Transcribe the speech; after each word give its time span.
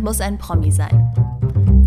Niemand 0.00 0.16
muss 0.16 0.26
ein 0.26 0.38
Promi 0.38 0.72
sein. 0.72 1.12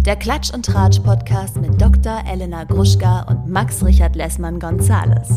Der 0.06 0.16
Klatsch 0.16 0.54
und 0.54 0.66
Tratsch 0.66 1.00
Podcast 1.00 1.60
mit 1.60 1.82
Dr. 1.82 2.22
Elena 2.28 2.64
Gruschka 2.64 3.24
und 3.24 3.50
Max 3.50 3.84
Richard 3.84 4.16
Lessmann 4.16 4.60
Gonzales. 4.60 5.30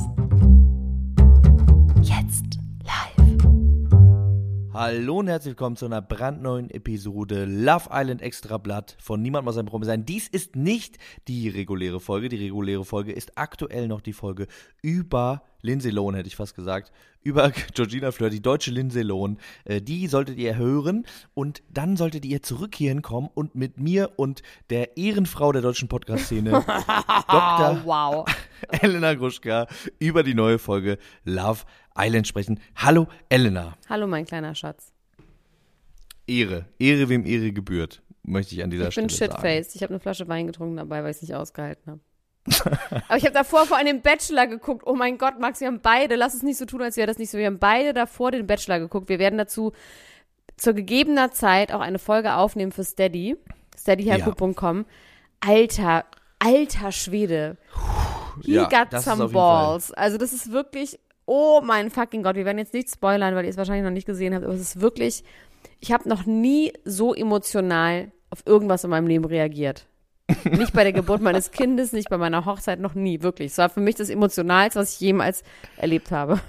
Jetzt. 2.02 2.55
Hallo 4.78 5.20
und 5.20 5.28
herzlich 5.28 5.52
willkommen 5.52 5.76
zu 5.76 5.86
einer 5.86 6.02
brandneuen 6.02 6.69
Episode 6.69 7.46
Love 7.46 7.88
Island 7.90 8.21
Extra 8.21 8.58
Blatt 8.58 8.94
von 9.01 9.22
Niemand 9.22 9.46
muss 9.46 9.56
ein 9.56 9.64
Promi 9.64 9.87
sein. 9.87 10.04
Dies 10.04 10.28
ist 10.28 10.54
nicht 10.54 10.98
die 11.28 11.48
reguläre 11.48 11.98
Folge. 11.98 12.28
Die 12.28 12.37
reguläre 12.37 12.84
Folge 12.84 13.12
ist 13.12 13.38
aktuell 13.38 13.88
noch 13.88 14.02
die 14.02 14.12
Folge 14.12 14.48
über 14.83 15.44
Lindsay 15.62 15.90
Lohan, 15.90 16.15
hätte 16.15 16.28
ich 16.28 16.37
fast 16.37 16.55
gesagt, 16.55 16.92
über 17.23 17.51
Georgina 17.74 18.12
Fleur, 18.12 18.28
die 18.28 18.42
deutsche 18.42 18.70
Lindsay 18.70 19.01
Lohan. 19.01 19.38
Äh, 19.65 19.80
die 19.80 20.09
solltet 20.09 20.37
ihr 20.37 20.59
hören 20.59 21.06
und 21.33 21.62
dann 21.70 21.97
solltet 21.97 22.27
ihr 22.27 22.43
zurück 22.43 22.74
hierhin 22.74 23.01
kommen 23.01 23.30
und 23.33 23.55
mit 23.55 23.80
mir 23.80 24.11
und 24.16 24.43
der 24.69 24.98
Ehrenfrau 24.98 25.52
der 25.52 25.62
deutschen 25.62 25.88
Podcast-Szene, 25.88 26.51
Dr. 27.30 27.80
wow. 27.87 28.27
Elena 28.69 29.15
Gruschka, 29.15 29.69
über 29.98 30.23
die 30.23 30.34
neue 30.34 30.59
Folge 30.59 30.98
Love 31.24 31.61
Island 31.61 31.86
sprechen. 32.24 32.60
Hallo 32.77 33.06
Elena. 33.28 33.77
Hallo, 33.88 34.06
mein 34.06 34.24
kleiner 34.24 34.55
Schatz. 34.55 34.92
Ehre, 36.27 36.66
Ehre 36.78 37.09
wem 37.09 37.24
Ehre 37.24 37.52
gebührt, 37.52 38.02
möchte 38.22 38.55
ich 38.55 38.62
an 38.64 38.70
dieser 38.70 38.88
Ich 38.88 38.95
bin 38.96 39.09
Stelle 39.09 39.30
sagen. 39.32 39.42
shitfaced. 39.42 39.77
Ich 39.77 39.82
habe 39.82 39.92
eine 39.95 40.00
Flasche 40.00 40.27
Wein 40.28 40.46
getrunken 40.46 40.77
dabei, 40.77 41.02
weil 41.02 41.10
ich 41.10 41.16
es 41.16 41.22
nicht 41.22 41.34
ausgehalten 41.34 41.92
habe. 41.92 42.00
Aber 43.09 43.16
ich 43.16 43.24
habe 43.24 43.32
davor 43.34 43.66
vor 43.66 43.77
allem 43.77 43.86
den 43.86 44.02
Bachelor 44.02 44.46
geguckt. 44.46 44.82
Oh 44.86 44.95
mein 44.95 45.19
Gott, 45.19 45.38
Max, 45.41 45.60
wir 45.60 45.66
haben 45.69 45.80
beide, 45.80 46.14
lass 46.16 46.34
es 46.34 46.42
nicht 46.42 46.59
so 46.59 46.64
tun, 46.64 46.82
als 46.82 46.96
wäre 46.96 47.06
das 47.06 47.19
nicht 47.19 47.30
so. 47.30 47.38
Wir 47.38 47.46
haben 47.46 47.59
beide 47.59 47.92
davor 47.92 48.30
den 48.30 48.47
Bachelor 48.47 48.78
geguckt. 48.78 49.08
Wir 49.08 49.19
werden 49.19 49.38
dazu 49.38 49.72
zur 50.56 50.72
gegebener 50.74 51.33
Zeit 51.33 51.72
auch 51.72 51.80
eine 51.80 51.98
Folge 51.98 52.34
aufnehmen 52.34 52.72
für 52.72 52.84
Steady. 52.84 53.36
Steadyherku.com. 53.78 54.86
Alter, 55.41 56.05
alter 56.38 56.92
Schwede. 56.92 57.56
He 58.44 58.55
Ja, 58.55 58.64
got 58.69 59.00
some 59.03 59.28
balls. 59.28 59.92
Also 59.92 60.16
das 60.19 60.33
ist 60.33 60.50
wirklich, 60.53 60.98
oh 61.27 61.60
mein 61.62 61.91
fucking 61.91 62.22
Gott. 62.22 62.36
Wir 62.36 62.44
werden 62.44 62.58
jetzt 62.58 62.72
nicht 62.74 62.91
spoilern, 62.91 63.34
weil 63.34 63.44
ihr 63.44 63.50
es 63.50 63.56
wahrscheinlich 63.56 63.84
noch 63.84 63.91
nicht 63.91 64.06
gesehen 64.06 64.34
habt, 64.34 64.44
aber 64.44 64.55
es 64.55 64.60
ist 64.60 64.80
wirklich, 64.80 65.24
ich 65.80 65.92
habe 65.92 66.08
noch 66.08 66.24
nie 66.27 66.72
so 66.84 67.14
emotional 67.14 68.10
auf 68.30 68.41
irgendwas 68.46 68.84
in 68.84 68.91
meinem 68.91 69.06
Leben 69.06 69.24
reagiert. 69.24 69.86
Nicht 70.44 70.72
bei 70.72 70.82
der 70.82 70.92
Geburt 70.92 71.20
meines 71.20 71.52
Kindes, 71.52 71.92
nicht 71.92 72.10
bei 72.10 72.19
meiner 72.19 72.44
Hochzeit, 72.47 72.80
noch 72.80 72.94
nie, 72.94 73.22
wirklich. 73.22 73.52
Es 73.52 73.58
war 73.58 73.69
für 73.70 73.78
mich 73.78 73.94
das 73.94 74.10
Emotionalste, 74.10 74.80
was 74.80 74.94
ich 74.94 75.00
jemals 75.00 75.44
erlebt 75.77 76.10
habe. 76.10 76.41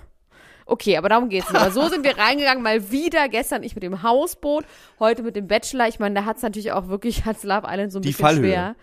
Okay, 0.65 0.97
aber 0.97 1.09
darum 1.09 1.29
geht's 1.29 1.51
nicht. 1.51 1.61
Aber 1.61 1.69
so 1.69 1.87
sind 1.87 2.03
wir 2.03 2.17
reingegangen, 2.17 2.63
mal 2.63 2.89
wieder. 2.91 3.29
Gestern 3.29 3.61
ich 3.61 3.75
mit 3.75 3.83
dem 3.83 4.01
Hausboot, 4.01 4.65
heute 4.99 5.21
mit 5.21 5.35
dem 5.35 5.47
Bachelor. 5.47 5.87
Ich 5.87 5.99
meine, 5.99 6.15
da 6.15 6.25
hat's 6.25 6.41
natürlich 6.41 6.71
auch 6.71 6.87
wirklich, 6.87 7.25
hat's 7.25 7.43
Love 7.43 7.67
Island 7.69 7.91
so 7.91 7.99
ein 7.99 8.01
Die 8.01 8.09
bisschen 8.09 8.25
Fallhöhe. 8.25 8.43
schwer. 8.51 8.75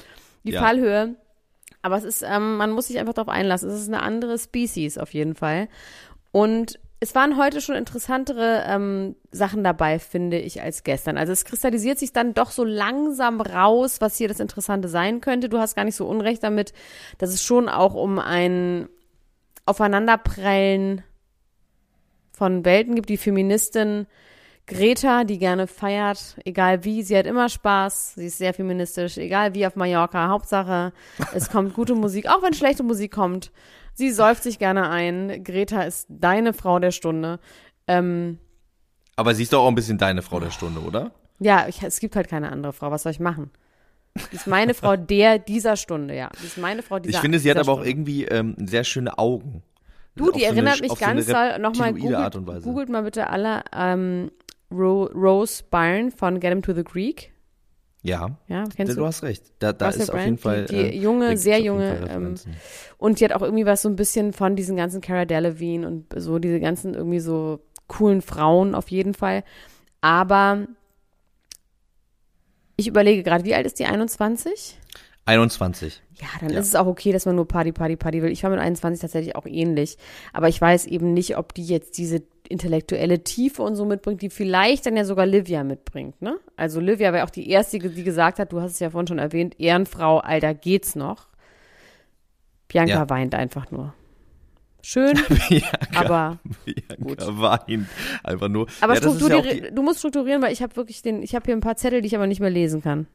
Die 0.45 0.53
Ja. 0.53 0.61
Fallhöhe. 0.63 1.17
Aber 1.85 1.99
es 1.99 2.05
ist, 2.05 2.23
ähm, 2.23 2.57
man 2.57 2.71
muss 2.71 2.87
sich 2.87 2.99
einfach 2.99 3.13
darauf 3.13 3.29
einlassen. 3.29 3.69
Es 3.69 3.79
ist 3.79 3.89
eine 3.89 4.03
andere 4.03 4.39
Species 4.39 4.97
auf 4.97 5.13
jeden 5.13 5.35
Fall. 5.35 5.69
Und 6.33 6.81
es 6.99 7.15
waren 7.15 7.37
heute 7.37 7.61
schon 7.61 7.77
interessantere 7.77 8.65
ähm, 8.67 9.17
Sachen 9.33 9.63
dabei, 9.63 9.99
finde 9.99 10.39
ich, 10.39 10.63
als 10.63 10.83
gestern. 10.83 11.19
Also 11.19 11.35
es 11.35 11.45
kristallisiert 11.45 11.99
sich 11.99 12.15
dann 12.15 12.33
doch 12.33 12.53
so 12.53 12.65
langsam 12.65 13.43
raus, 13.43 14.01
was 14.01 14.17
hier 14.17 14.29
das 14.29 14.41
Interessante 14.41 14.89
sein 14.89 15.21
könnte. 15.21 15.51
Du 15.51 15.59
hast 15.59 15.77
gar 15.77 15.85
nicht 15.85 15.97
so 15.97 16.07
unrecht 16.07 16.43
damit, 16.43 16.73
dass 17.19 17.29
es 17.29 17.43
schon 17.43 17.69
auch 17.69 17.93
um 17.93 18.19
ein 18.19 18.89
Aufeinanderprellen 19.67 21.03
von 22.33 22.65
Welten 22.65 22.95
gibt. 22.95 23.11
Die 23.11 23.19
Feministin 23.19 24.07
Greta, 24.67 25.25
die 25.25 25.39
gerne 25.39 25.67
feiert, 25.67 26.37
egal 26.45 26.85
wie, 26.85 27.03
sie 27.03 27.17
hat 27.17 27.27
immer 27.27 27.49
Spaß, 27.51 28.15
sie 28.15 28.27
ist 28.27 28.39
sehr 28.39 28.55
feministisch, 28.55 29.19
egal 29.19 29.55
wie 29.55 29.67
auf 29.67 29.77
Mallorca. 29.77 30.29
Hauptsache, 30.29 30.93
es 31.35 31.51
kommt 31.51 31.75
gute 31.75 31.95
Musik, 31.95 32.29
auch 32.29 32.43
wenn 32.43 32.55
schlechte 32.55 32.83
Musik 32.83 33.13
kommt. 33.13 33.53
Sie 33.93 34.11
säuft 34.11 34.43
sich 34.43 34.59
gerne 34.59 34.89
ein. 34.89 35.45
Greta 35.45 35.83
ist 35.83 36.07
deine 36.09 36.55
Frau 36.55 36.79
der 36.79 36.93
Stunde. 36.93 37.39
Ähm, 37.87 38.39
Aber 39.17 39.35
sie 39.35 39.43
ist 39.43 39.53
doch 39.53 39.63
auch 39.65 39.69
ein 39.69 39.75
bisschen 39.75 39.99
deine 39.99 40.23
Frau 40.23 40.41
der 40.41 40.51
Stunde, 40.51 40.81
oder? 40.81 41.13
ja, 41.41 41.67
ich, 41.69 41.83
es 41.83 42.01
gibt 42.01 42.17
halt 42.17 42.29
keine 42.29 42.51
andere 42.51 42.73
Frau. 42.73 42.91
Was 42.91 43.03
soll 43.03 43.13
ich 43.13 43.21
machen? 43.21 43.51
Die 44.33 44.37
ist 44.37 44.47
meine 44.47 44.73
Frau 44.73 44.97
der 44.97 45.39
dieser 45.39 45.77
Stunde, 45.77 46.15
ja. 46.17 46.31
Die 46.41 46.47
ist 46.47 46.57
meine 46.57 46.83
Frau 46.83 46.99
dieser 47.01 47.17
Ich 47.17 47.21
finde, 47.21 47.39
sie 47.39 47.51
hat 47.51 47.59
aber 47.59 47.73
auch 47.73 47.77
Stunde. 47.85 47.91
irgendwie 47.91 48.25
ähm, 48.25 48.55
sehr 48.59 48.85
schöne 48.85 49.19
Augen. 49.19 49.63
Du, 50.17 50.31
die 50.31 50.41
so 50.41 50.47
eine- 50.47 50.57
erinnert 50.57 50.81
mich 50.81 50.91
auf 50.91 50.99
so 51.01 51.05
eine 51.05 51.23
ganz 51.25 51.27
doll. 51.27 51.59
Nochmal 51.59 51.89
reptiloide 51.89 52.19
Art 52.19 52.37
und 52.37 52.45
googelt, 52.47 52.57
Weise. 52.63 52.69
googelt 52.71 52.89
mal 52.89 53.03
bitte 53.03 53.29
alle 53.29 53.63
ähm, 53.77 54.31
Ro 54.75 55.05
Rose 55.15 55.63
Byrne 55.71 56.11
von 56.11 56.41
Get 56.41 56.51
Him 56.51 56.63
to 56.63 56.73
the 56.75 56.85
Greek. 56.85 57.33
Ja, 58.03 58.37
Ja, 58.49 58.65
kennst 58.77 58.93
du, 58.93 59.01
du? 59.01 59.07
hast 59.07 59.23
recht. 59.23 59.45
Da, 59.61 59.73
da 59.73 59.89
ist 59.89 60.03
auf 60.11 60.17
Brand, 60.17 60.25
jeden 60.27 60.39
Fall. 60.39 60.67
die, 60.67 60.75
die 60.75 60.81
äh, 60.99 61.01
junge, 61.01 61.37
sehr 61.39 61.57
auf 61.59 61.65
junge, 61.65 62.07
ähm, 62.11 62.35
und 62.99 63.19
die 63.19 63.25
hat 63.25 63.33
auch 63.33 63.41
irgendwie 63.41 63.65
was 63.65 63.81
so 63.81 63.89
ein 63.89 63.97
bisschen 63.97 64.35
von 64.35 64.57
diesen 64.57 64.77
ganzen 64.77 65.01
Cara 65.01 65.25
Delevingne 65.25 65.87
und 65.87 66.07
so 66.15 66.39
diese 66.39 66.61
ganzen 66.61 66.93
irgendwie 66.93 67.21
so 67.21 67.61
coolen 67.87 68.21
Frauen 68.21 68.75
auf 68.75 68.91
jeden 68.91 69.15
Fall. 69.15 69.43
Aber 70.03 70.67
ich 72.77 72.87
überlege 72.89 73.23
gerade, 73.23 73.45
wie 73.45 73.55
alt 73.55 73.67
ist 73.67 73.79
die? 73.79 73.87
21? 73.87 74.79
21. 75.27 76.03
Ja, 76.21 76.27
dann 76.41 76.51
Ja. 76.51 76.61
ist 76.61 76.67
es 76.69 76.75
auch 76.75 76.87
okay, 76.87 77.13
dass 77.13 77.25
man 77.25 77.37
nur 77.37 77.49
Party, 77.49 77.73
Party, 77.73 77.97
Party 77.97 78.23
will. 78.23 78.31
Ich 78.31 78.43
war 78.43 78.51
mit 78.51 78.59
21 78.61 79.01
tatsächlich 79.01 79.37
auch 79.37 79.47
ähnlich. 79.47 79.97
Aber 80.33 80.49
ich 80.49 80.61
weiß 80.61 80.87
eben 80.87 81.15
nicht, 81.15 81.39
ob 81.39 81.55
die 81.55 81.65
jetzt 81.65 81.97
diese 81.99 82.23
intellektuelle 82.49 83.25
Tiefe 83.25 83.63
und 83.63 83.75
so 83.77 83.85
mitbringt, 83.85 84.23
die 84.23 84.31
vielleicht 84.31 84.87
dann 84.87 84.97
ja 84.97 85.05
sogar 85.05 85.27
Livia 85.27 85.65
mitbringt, 85.65 86.21
ne? 86.21 86.39
Also 86.57 86.81
Livia 86.81 87.13
war 87.13 87.25
auch 87.25 87.31
die 87.31 87.49
erste, 87.49 87.79
die 87.79 88.05
gesagt 88.05 88.39
hat, 88.39 88.53
du 88.53 88.61
hast 88.61 88.73
es 88.73 88.81
ja 88.81 88.91
vorhin 88.91 89.07
schon 89.07 89.19
erwähnt, 89.19 89.59
Ehrenfrau, 89.59 90.19
Alter, 90.19 90.55
geht's 90.55 90.95
noch? 90.95 91.29
Bianca 92.69 92.93
Ja. 92.93 93.11
weint 93.11 93.35
einfach 93.35 93.71
nur. 93.71 93.95
Schön, 94.83 95.15
Bianca, 95.49 95.79
aber, 95.95 96.39
Bianca 96.65 97.39
weint 97.41 97.89
einfach 98.23 98.49
nur. 98.49 98.67
aber 98.81 98.95
ja, 98.95 99.01
ja 99.01 99.09
auch 99.09 99.15
strukturier, 99.15 99.43
die, 99.43 99.75
du 99.75 99.83
musst 99.83 100.01
strukturieren, 100.01 100.43
weil 100.43 100.53
ich 100.53 100.63
habe 100.63 100.77
wirklich 100.77 101.01
den, 101.01 101.23
ich 101.23 101.35
habe 101.35 101.47
hier 101.47 101.55
ein 101.57 101.61
paar 101.61 101.77
Zettel, 101.77 102.03
die 102.03 102.09
ich 102.09 102.17
aber 102.17 102.27
nicht 102.27 102.41
mehr 102.41 102.51
lesen 102.51 102.83
kann. 102.83 103.07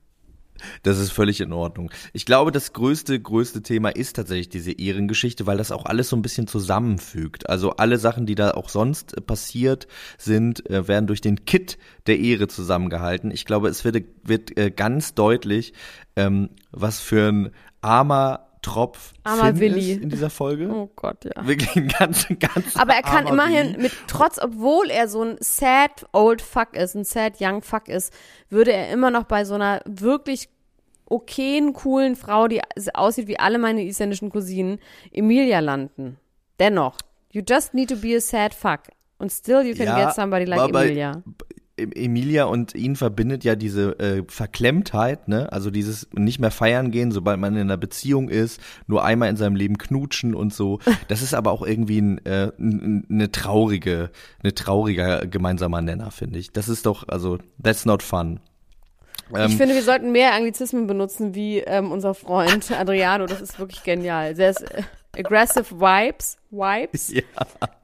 Das 0.83 0.97
ist 0.97 1.11
völlig 1.11 1.41
in 1.41 1.53
Ordnung. 1.53 1.91
Ich 2.13 2.25
glaube, 2.25 2.51
das 2.51 2.73
größte, 2.73 3.19
größte 3.19 3.61
Thema 3.61 3.89
ist 3.89 4.15
tatsächlich 4.15 4.49
diese 4.49 4.71
Ehrengeschichte, 4.71 5.45
weil 5.45 5.57
das 5.57 5.71
auch 5.71 5.85
alles 5.85 6.09
so 6.09 6.15
ein 6.15 6.21
bisschen 6.21 6.47
zusammenfügt. 6.47 7.49
Also 7.49 7.71
alle 7.71 7.97
Sachen, 7.97 8.25
die 8.25 8.35
da 8.35 8.51
auch 8.51 8.69
sonst 8.69 9.17
äh, 9.17 9.21
passiert 9.21 9.87
sind, 10.17 10.69
äh, 10.69 10.87
werden 10.87 11.07
durch 11.07 11.21
den 11.21 11.45
Kit 11.45 11.77
der 12.07 12.19
Ehre 12.19 12.47
zusammengehalten. 12.47 13.31
Ich 13.31 13.45
glaube, 13.45 13.69
es 13.69 13.83
wird, 13.83 14.03
wird 14.23 14.57
äh, 14.57 14.71
ganz 14.71 15.13
deutlich, 15.13 15.73
ähm, 16.15 16.49
was 16.71 16.99
für 16.99 17.29
ein 17.29 17.51
armer 17.81 18.48
Tropf 18.61 19.13
Armer 19.23 19.55
Finn 19.55 19.59
Willi. 19.59 19.93
in 19.93 20.09
dieser 20.09 20.29
Folge. 20.29 20.69
Oh 20.69 20.89
Gott, 20.95 21.23
ja. 21.25 21.47
Wirklich 21.47 21.75
ein 21.75 21.87
ganz, 21.87 22.27
ganz 22.39 22.75
Aber 22.75 22.93
er 22.93 23.03
kann 23.03 23.25
immerhin 23.27 23.69
Willi. 23.73 23.83
mit, 23.83 23.91
trotz, 24.07 24.37
obwohl 24.39 24.89
er 24.89 25.07
so 25.07 25.23
ein 25.23 25.37
sad 25.39 26.05
old 26.11 26.41
fuck 26.41 26.75
ist, 26.75 26.95
ein 26.95 27.03
sad 27.05 27.35
young 27.39 27.61
fuck 27.61 27.87
ist, 27.87 28.13
würde 28.49 28.73
er 28.73 28.91
immer 28.91 29.11
noch 29.11 29.23
bei 29.23 29.45
so 29.45 29.55
einer 29.55 29.81
wirklich 29.85 30.49
okayen, 31.05 31.73
coolen 31.73 32.15
Frau, 32.15 32.47
die 32.47 32.61
aussieht 32.93 33.27
wie 33.27 33.39
alle 33.39 33.57
meine 33.57 33.83
isländischen 33.83 34.29
Cousinen, 34.29 34.79
Emilia 35.11 35.59
landen. 35.59 36.17
Dennoch. 36.59 36.97
You 37.31 37.41
just 37.47 37.73
need 37.73 37.89
to 37.89 37.95
be 37.95 38.15
a 38.15 38.19
sad 38.19 38.53
fuck. 38.53 38.81
Und 39.17 39.31
still 39.31 39.61
you 39.63 39.73
can 39.75 39.85
Ja, 39.85 40.05
get 40.05 40.15
somebody 40.15 40.45
like 40.45 40.59
Emilia. 40.69 41.23
Emilia 41.79 42.45
und 42.45 42.75
ihn 42.75 42.95
verbindet 42.95 43.43
ja 43.43 43.55
diese 43.55 43.99
äh, 43.99 44.23
Verklemmtheit, 44.27 45.27
ne? 45.27 45.51
Also 45.51 45.71
dieses 45.71 46.07
nicht 46.13 46.39
mehr 46.39 46.51
feiern 46.51 46.91
gehen, 46.91 47.11
sobald 47.11 47.39
man 47.39 47.55
in 47.55 47.61
einer 47.61 47.77
Beziehung 47.77 48.29
ist, 48.29 48.61
nur 48.87 49.03
einmal 49.03 49.29
in 49.29 49.37
seinem 49.37 49.55
Leben 49.55 49.77
knutschen 49.77 50.35
und 50.35 50.53
so. 50.53 50.79
Das 51.07 51.21
ist 51.23 51.33
aber 51.33 51.51
auch 51.51 51.65
irgendwie 51.65 52.01
ein, 52.01 52.25
äh, 52.25 52.51
eine 52.59 53.31
traurige, 53.31 54.11
eine 54.43 54.53
trauriger 54.53 55.25
gemeinsamer 55.25 55.81
Nenner, 55.81 56.11
finde 56.11 56.37
ich. 56.37 56.51
Das 56.51 56.69
ist 56.69 56.85
doch, 56.85 57.07
also 57.07 57.39
that's 57.61 57.85
not 57.85 58.03
fun. 58.03 58.39
ich 59.31 59.37
Ähm, 59.37 59.51
finde, 59.51 59.73
wir 59.73 59.81
sollten 59.81 60.11
mehr 60.11 60.33
Anglizismen 60.33 60.85
benutzen 60.87 61.33
wie 61.33 61.59
ähm, 61.59 61.91
unser 61.91 62.13
Freund 62.13 62.71
Adriano. 62.71 63.25
Das 63.25 63.41
ist 63.41 63.59
wirklich 63.59 63.83
genial. 63.83 64.35
Sehr 64.35 64.53
aggressive 65.19 65.71
Vibes. 65.71 66.37
Vibes. 66.49 67.13
ja. 67.13 67.21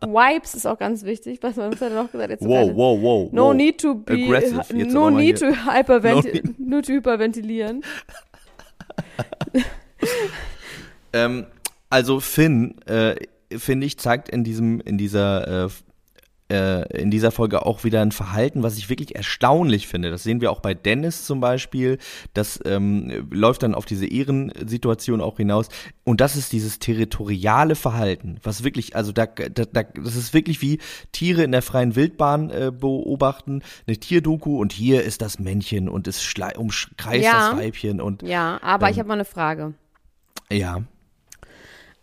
Vibes 0.02 0.56
ist 0.56 0.66
auch 0.66 0.80
ganz 0.80 1.04
wichtig. 1.04 1.40
Was, 1.42 1.58
was 1.58 1.82
hat 1.82 1.92
er 1.92 2.04
noch 2.04 2.12
gesagt? 2.12 2.32
Jetzt 2.32 2.44
Wow, 2.44 2.72
wow, 2.76 3.02
wow. 3.02 3.30
No 3.32 3.48
wow. 3.48 3.54
need 3.54 3.80
to 3.80 3.96
be, 3.96 4.14
Aggressive. 4.14 4.62
Jetzt 4.74 4.94
no 4.94 5.10
need 5.10 5.40
hier. 5.40 5.52
to 5.52 5.72
hyperventi 5.72 6.42
No 6.58 6.66
nur 6.70 6.82
to 6.84 6.94
hyperventilieren. 6.94 7.84
Ähm, 11.16 11.46
also 11.90 12.20
Finn, 12.20 12.76
äh, 12.88 13.16
finde 13.58 13.88
ich, 13.88 13.98
zeigt 13.98 14.28
in 14.28 14.44
diesem, 14.44 14.82
in 14.82 14.98
dieser 14.98 15.66
äh, 15.66 15.70
äh, 16.52 17.02
in 17.02 17.12
dieser 17.12 17.32
Folge 17.32 17.66
auch 17.66 17.84
wieder 17.84 18.02
ein 18.02 18.12
Verhalten, 18.12 18.64
was 18.64 18.78
ich 18.78 18.90
wirklich 18.90 19.16
erstaunlich 19.16 19.88
finde. 19.88 20.12
Das 20.12 20.24
sehen 20.24 20.42
wir 20.42 20.52
auch 20.52 20.60
bei 20.60 20.74
Dennis 20.74 21.26
zum 21.26 21.40
Beispiel. 21.40 21.98
Das 22.34 22.60
ähm, 22.66 23.28
läuft 23.32 23.64
dann 23.64 23.74
auf 23.76 23.86
diese 23.86 24.06
Ehrensituation 24.06 25.22
auch 25.22 25.38
hinaus. 25.38 25.70
Und 26.04 26.22
das 26.22 26.36
ist 26.36 26.54
dieses 26.54 26.80
territoriale 26.80 27.76
Verhalten, 27.76 28.38
was 28.44 28.64
wirklich, 28.64 28.96
also 28.96 29.12
da, 29.12 29.26
da, 29.26 29.66
da 29.66 29.84
das 29.84 30.16
ist 30.16 30.34
wirklich 30.34 30.62
wie 30.62 30.80
Tiere 31.12 31.44
in 31.44 31.52
der 31.52 31.62
freien 31.62 31.96
Wildbahn 31.96 32.50
äh, 32.52 32.72
beobachten, 32.72 33.64
eine 33.88 33.98
Tierdoku 33.98 34.60
und 34.60 34.72
hier 34.72 35.04
ist 35.04 35.22
das 35.22 35.40
Männchen 35.40 35.90
und 35.90 36.08
es 36.08 36.34
umkreist 36.56 37.24
Ja. 37.26 37.50
das 37.52 37.60
Weibchen 37.60 38.02
und 38.02 38.22
Ja, 38.22 38.60
aber 38.62 38.90
ich 38.90 38.98
Ähm, 38.98 39.00
habe 39.00 39.08
mal 39.08 39.14
eine 39.16 39.26
Frage 39.26 39.74
ja. 40.52 40.84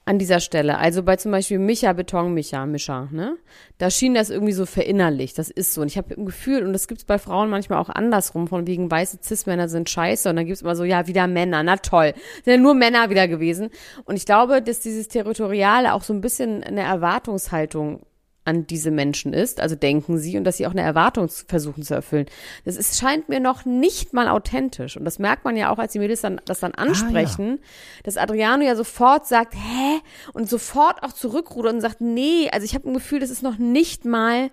An 0.04 0.18
dieser 0.18 0.40
Stelle. 0.40 0.78
Also 0.78 1.02
bei 1.02 1.16
zum 1.16 1.30
Beispiel 1.30 1.58
Micha 1.58 1.92
Beton 1.92 2.34
Micha, 2.34 2.66
Mischa, 2.66 3.08
ne? 3.12 3.36
Da 3.78 3.88
schien 3.90 4.14
das 4.14 4.30
irgendwie 4.30 4.52
so 4.52 4.66
verinnerlicht. 4.66 5.38
Das 5.38 5.48
ist 5.48 5.74
so. 5.74 5.82
Und 5.82 5.88
ich 5.88 5.96
habe 5.96 6.14
ein 6.14 6.26
Gefühl, 6.26 6.64
und 6.64 6.72
das 6.72 6.88
gibt's 6.88 7.04
bei 7.04 7.18
Frauen 7.18 7.50
manchmal 7.50 7.78
auch 7.78 7.88
andersrum, 7.88 8.48
von 8.48 8.66
wegen 8.66 8.90
weiße 8.90 9.18
Cis-Männer 9.22 9.68
sind 9.68 9.88
scheiße. 9.88 10.28
Und 10.30 10.36
dann 10.36 10.46
gibt's 10.46 10.62
immer 10.62 10.74
so, 10.74 10.84
ja, 10.84 11.06
wieder 11.06 11.28
Männer, 11.28 11.62
na 11.62 11.76
toll. 11.76 12.14
Sind 12.44 12.54
ja 12.54 12.56
nur 12.56 12.74
Männer 12.74 13.10
wieder 13.10 13.28
gewesen. 13.28 13.70
Und 14.04 14.16
ich 14.16 14.26
glaube, 14.26 14.60
dass 14.60 14.80
dieses 14.80 15.06
Territoriale 15.06 15.94
auch 15.94 16.02
so 16.02 16.12
ein 16.12 16.20
bisschen 16.20 16.64
eine 16.64 16.82
Erwartungshaltung 16.82 18.00
an 18.44 18.66
diese 18.66 18.90
Menschen 18.90 19.32
ist, 19.32 19.60
also 19.60 19.76
denken 19.76 20.18
sie, 20.18 20.36
und 20.36 20.44
dass 20.44 20.56
sie 20.56 20.66
auch 20.66 20.72
eine 20.72 20.80
Erwartung 20.80 21.28
versuchen 21.28 21.84
zu 21.84 21.94
erfüllen. 21.94 22.26
Das 22.64 22.76
ist, 22.76 22.98
scheint 22.98 23.28
mir 23.28 23.38
noch 23.38 23.64
nicht 23.64 24.12
mal 24.12 24.28
authentisch. 24.28 24.96
Und 24.96 25.04
das 25.04 25.20
merkt 25.20 25.44
man 25.44 25.56
ja 25.56 25.70
auch, 25.70 25.78
als 25.78 25.92
die 25.92 26.00
Mädels 26.00 26.22
dann, 26.22 26.40
das 26.44 26.58
dann 26.60 26.72
ansprechen, 26.74 27.60
dass 28.02 28.16
Adriano 28.16 28.64
ja 28.64 28.74
sofort 28.74 29.26
sagt, 29.26 29.54
hä? 29.54 30.00
Und 30.32 30.48
sofort 30.48 31.02
auch 31.04 31.12
zurückrudert 31.12 31.74
und 31.74 31.80
sagt, 31.80 32.00
nee, 32.00 32.48
also 32.50 32.64
ich 32.64 32.74
habe 32.74 32.90
ein 32.90 32.94
Gefühl, 32.94 33.20
das 33.20 33.30
ist 33.30 33.42
noch 33.42 33.58
nicht 33.58 34.04
mal 34.04 34.50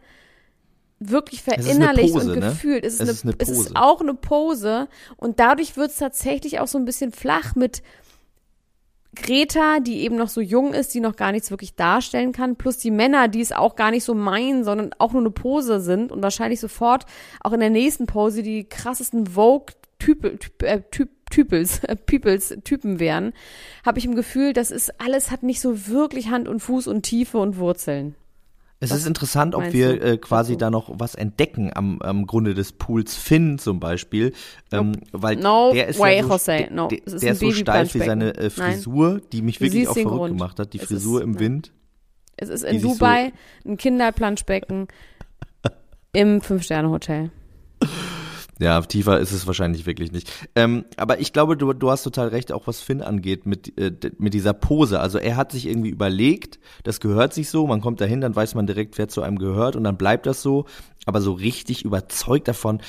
wirklich 1.00 1.42
verinnerlicht 1.42 2.14
Pose, 2.14 2.32
und 2.32 2.40
ne? 2.40 2.48
gefühlt. 2.48 2.84
Es 2.84 2.96
ist, 2.96 3.00
Es 3.00 3.02
eine, 3.02 3.12
ist 3.12 3.26
eine 3.26 3.36
es 3.40 3.50
ist 3.50 3.76
auch 3.76 4.02
eine 4.02 4.14
Pose. 4.14 4.88
Und 5.18 5.40
dadurch 5.40 5.78
wird 5.78 5.92
es 5.92 5.98
tatsächlich 5.98 6.60
auch 6.60 6.68
so 6.68 6.78
ein 6.78 6.86
bisschen 6.86 7.12
flach 7.12 7.56
mit 7.56 7.82
Greta, 9.16 9.80
die 9.80 10.02
eben 10.02 10.16
noch 10.16 10.30
so 10.30 10.40
jung 10.40 10.74
ist, 10.74 10.94
die 10.94 11.00
noch 11.00 11.16
gar 11.16 11.32
nichts 11.32 11.50
wirklich 11.50 11.76
darstellen 11.76 12.32
kann, 12.32 12.56
plus 12.56 12.78
die 12.78 12.92
Männer, 12.92 13.28
die 13.28 13.42
es 13.42 13.52
auch 13.52 13.76
gar 13.76 13.92
nicht 13.92 14.04
so 14.04 14.14
meinen, 14.14 14.64
sondern 14.64 14.92
auch 15.00 15.14
nur 15.14 15.22
eine 15.22 15.32
Pose 15.32 15.80
sind 15.82 16.12
und 16.12 16.22
wahrscheinlich 16.22 16.60
sofort 16.60 17.06
auch 17.42 17.54
in 17.54 17.60
der 17.60 17.72
nächsten 17.72 18.06
Pose 18.06 18.44
die 18.44 18.66
krassesten 18.66 19.26
Vogue-Typel, 19.28 20.38
typ, 20.38 20.64
äh, 20.64 20.82
typ, 20.92 21.10
Typels, 21.30 21.82
Typen 22.64 23.00
wären, 23.00 23.34
habe 23.86 24.00
ich 24.00 24.06
im 24.06 24.16
Gefühl, 24.16 24.54
das 24.54 24.72
ist 24.72 25.00
alles 25.00 25.32
hat 25.32 25.44
nicht 25.44 25.62
so 25.62 25.88
wirklich 25.88 26.30
Hand 26.30 26.48
und 26.48 26.60
Fuß 26.60 26.88
und 26.88 27.04
Tiefe 27.04 27.38
und 27.38 27.58
Wurzeln. 27.58 28.16
Es 28.81 28.92
Was 28.92 29.00
ist 29.00 29.08
interessant, 29.08 29.56
ob 29.56 29.74
wir 29.74 30.02
äh, 30.02 30.18
quasi 30.18 30.54
dazu? 30.54 30.60
da 30.60 30.70
noch 30.72 30.90
was 31.00 31.14
entdecken 31.16 31.70
am, 31.76 32.02
am 32.02 32.26
Grunde 32.26 32.54
des 32.54 32.72
Pools. 32.72 33.14
Finn 33.18 33.60
zum 33.60 33.81
Beispiel, 33.81 34.31
ähm, 34.72 34.94
weil 35.12 35.36
No 35.36 35.72
der 35.74 35.88
ist 35.90 36.00
way, 36.00 36.16
ja 36.18 36.24
so, 36.24 36.30
Jose, 36.30 36.68
no. 36.72 36.88
der, 36.88 37.06
ist 37.06 37.22
der 37.22 37.31
ist 37.34 37.40
so 37.42 37.52
steif 37.52 37.94
wie 37.94 38.00
seine 38.00 38.36
äh, 38.38 38.42
Nein. 38.44 38.50
Frisur, 38.52 39.22
die 39.34 39.42
mich 39.42 39.60
wirklich 39.60 39.88
auch 39.90 39.94
verrückt 39.94 40.16
Grund. 40.16 40.38
gemacht 40.38 40.60
hat. 40.60 40.72
Die 40.74 40.80
Es 40.80 40.86
Frisur 40.86 41.20
ist- 41.20 41.26
im 41.26 41.31
nein. 41.31 41.40
Wind. 41.42 41.74
Es 42.38 42.48
ist 42.48 42.64
in 42.64 42.80
sich 42.80 42.81
so- 42.84 42.94
Dubai 42.94 43.34
ein 43.66 43.76
Kinderplanschbecken 43.76 44.88
im 46.14 46.40
Fünf-Sterne-Hotel. 46.42 47.31
Ja, 48.62 48.82
tiefer 48.82 49.20
ist 49.20 49.32
es 49.32 49.48
wahrscheinlich 49.48 49.86
wirklich 49.86 50.12
nicht. 50.12 50.30
Ähm, 50.54 50.84
aber 50.98 51.22
ich 51.22 51.32
glaube, 51.32 51.56
du, 51.56 51.72
du 51.72 51.90
hast 51.90 52.04
total 52.04 52.28
recht, 52.28 52.52
auch 52.52 52.68
was 52.68 52.82
Finn 52.82 53.02
angeht, 53.02 53.46
mit, 53.46 53.78
äh, 53.80 53.92
mit 54.18 54.34
dieser 54.34 54.52
Pose. 54.54 55.00
Also 55.00 55.18
er 55.18 55.38
hat 55.38 55.54
sich 55.54 55.66
irgendwie 55.66 55.90
überlegt, 55.90 56.60
das 56.84 57.00
gehört 57.00 57.34
sich 57.34 57.50
so, 57.50 57.66
man 57.68 57.80
kommt 57.80 58.02
dahin, 58.02 58.20
dann 58.20 58.36
weiß 58.36 58.56
man 58.56 58.68
direkt, 58.68 58.98
wer 58.98 59.08
zu 59.08 59.22
einem 59.22 59.40
gehört 59.40 59.78
und 59.78 59.86
dann 59.86 59.96
bleibt 59.98 60.26
das 60.26 60.42
so. 60.42 60.66
Aber 61.06 61.22
so 61.22 61.32
richtig 61.32 61.86
überzeugt 61.86 62.50
davon 62.50 62.82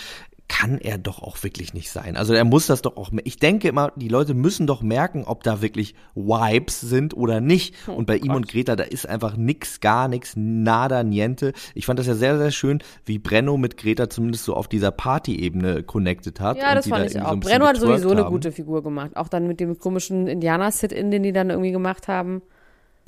kann 0.50 0.78
er 0.78 0.98
doch 0.98 1.22
auch 1.22 1.40
wirklich 1.44 1.74
nicht 1.74 1.90
sein. 1.90 2.16
Also 2.16 2.34
er 2.34 2.44
muss 2.44 2.66
das 2.66 2.82
doch 2.82 2.96
auch, 2.96 3.10
ich 3.22 3.38
denke 3.38 3.68
immer, 3.68 3.92
die 3.94 4.08
Leute 4.08 4.34
müssen 4.34 4.66
doch 4.66 4.82
merken, 4.82 5.22
ob 5.24 5.44
da 5.44 5.62
wirklich 5.62 5.94
Vibes 6.16 6.80
sind 6.80 7.16
oder 7.16 7.40
nicht. 7.40 7.76
und 7.86 8.06
bei 8.06 8.16
ihm 8.16 8.32
und 8.32 8.48
Greta, 8.48 8.74
da 8.74 8.82
ist 8.82 9.08
einfach 9.08 9.36
nix, 9.36 9.78
gar 9.78 10.08
nix, 10.08 10.34
nada, 10.34 11.04
niente. 11.04 11.52
Ich 11.74 11.86
fand 11.86 12.00
das 12.00 12.08
ja 12.08 12.14
sehr, 12.14 12.36
sehr 12.36 12.50
schön, 12.50 12.82
wie 13.04 13.20
Brenno 13.20 13.56
mit 13.56 13.76
Greta 13.76 14.10
zumindest 14.10 14.44
so 14.44 14.54
auf 14.54 14.66
dieser 14.66 14.90
Party-Ebene 14.90 15.84
connected 15.84 16.40
hat. 16.40 16.58
Ja, 16.58 16.74
das 16.74 16.88
fand 16.88 17.04
da 17.04 17.06
ich 17.06 17.22
auch. 17.22 17.30
so 17.30 17.36
Brenno 17.38 17.66
hat 17.66 17.76
sowieso 17.76 18.10
eine 18.10 18.24
haben. 18.24 18.32
gute 18.32 18.50
Figur 18.50 18.82
gemacht. 18.82 19.12
Auch 19.14 19.28
dann 19.28 19.46
mit 19.46 19.60
dem 19.60 19.78
komischen 19.78 20.26
Indianer-Sit-In, 20.26 21.12
den 21.12 21.22
die 21.22 21.32
dann 21.32 21.50
irgendwie 21.50 21.70
gemacht 21.70 22.08
haben. 22.08 22.42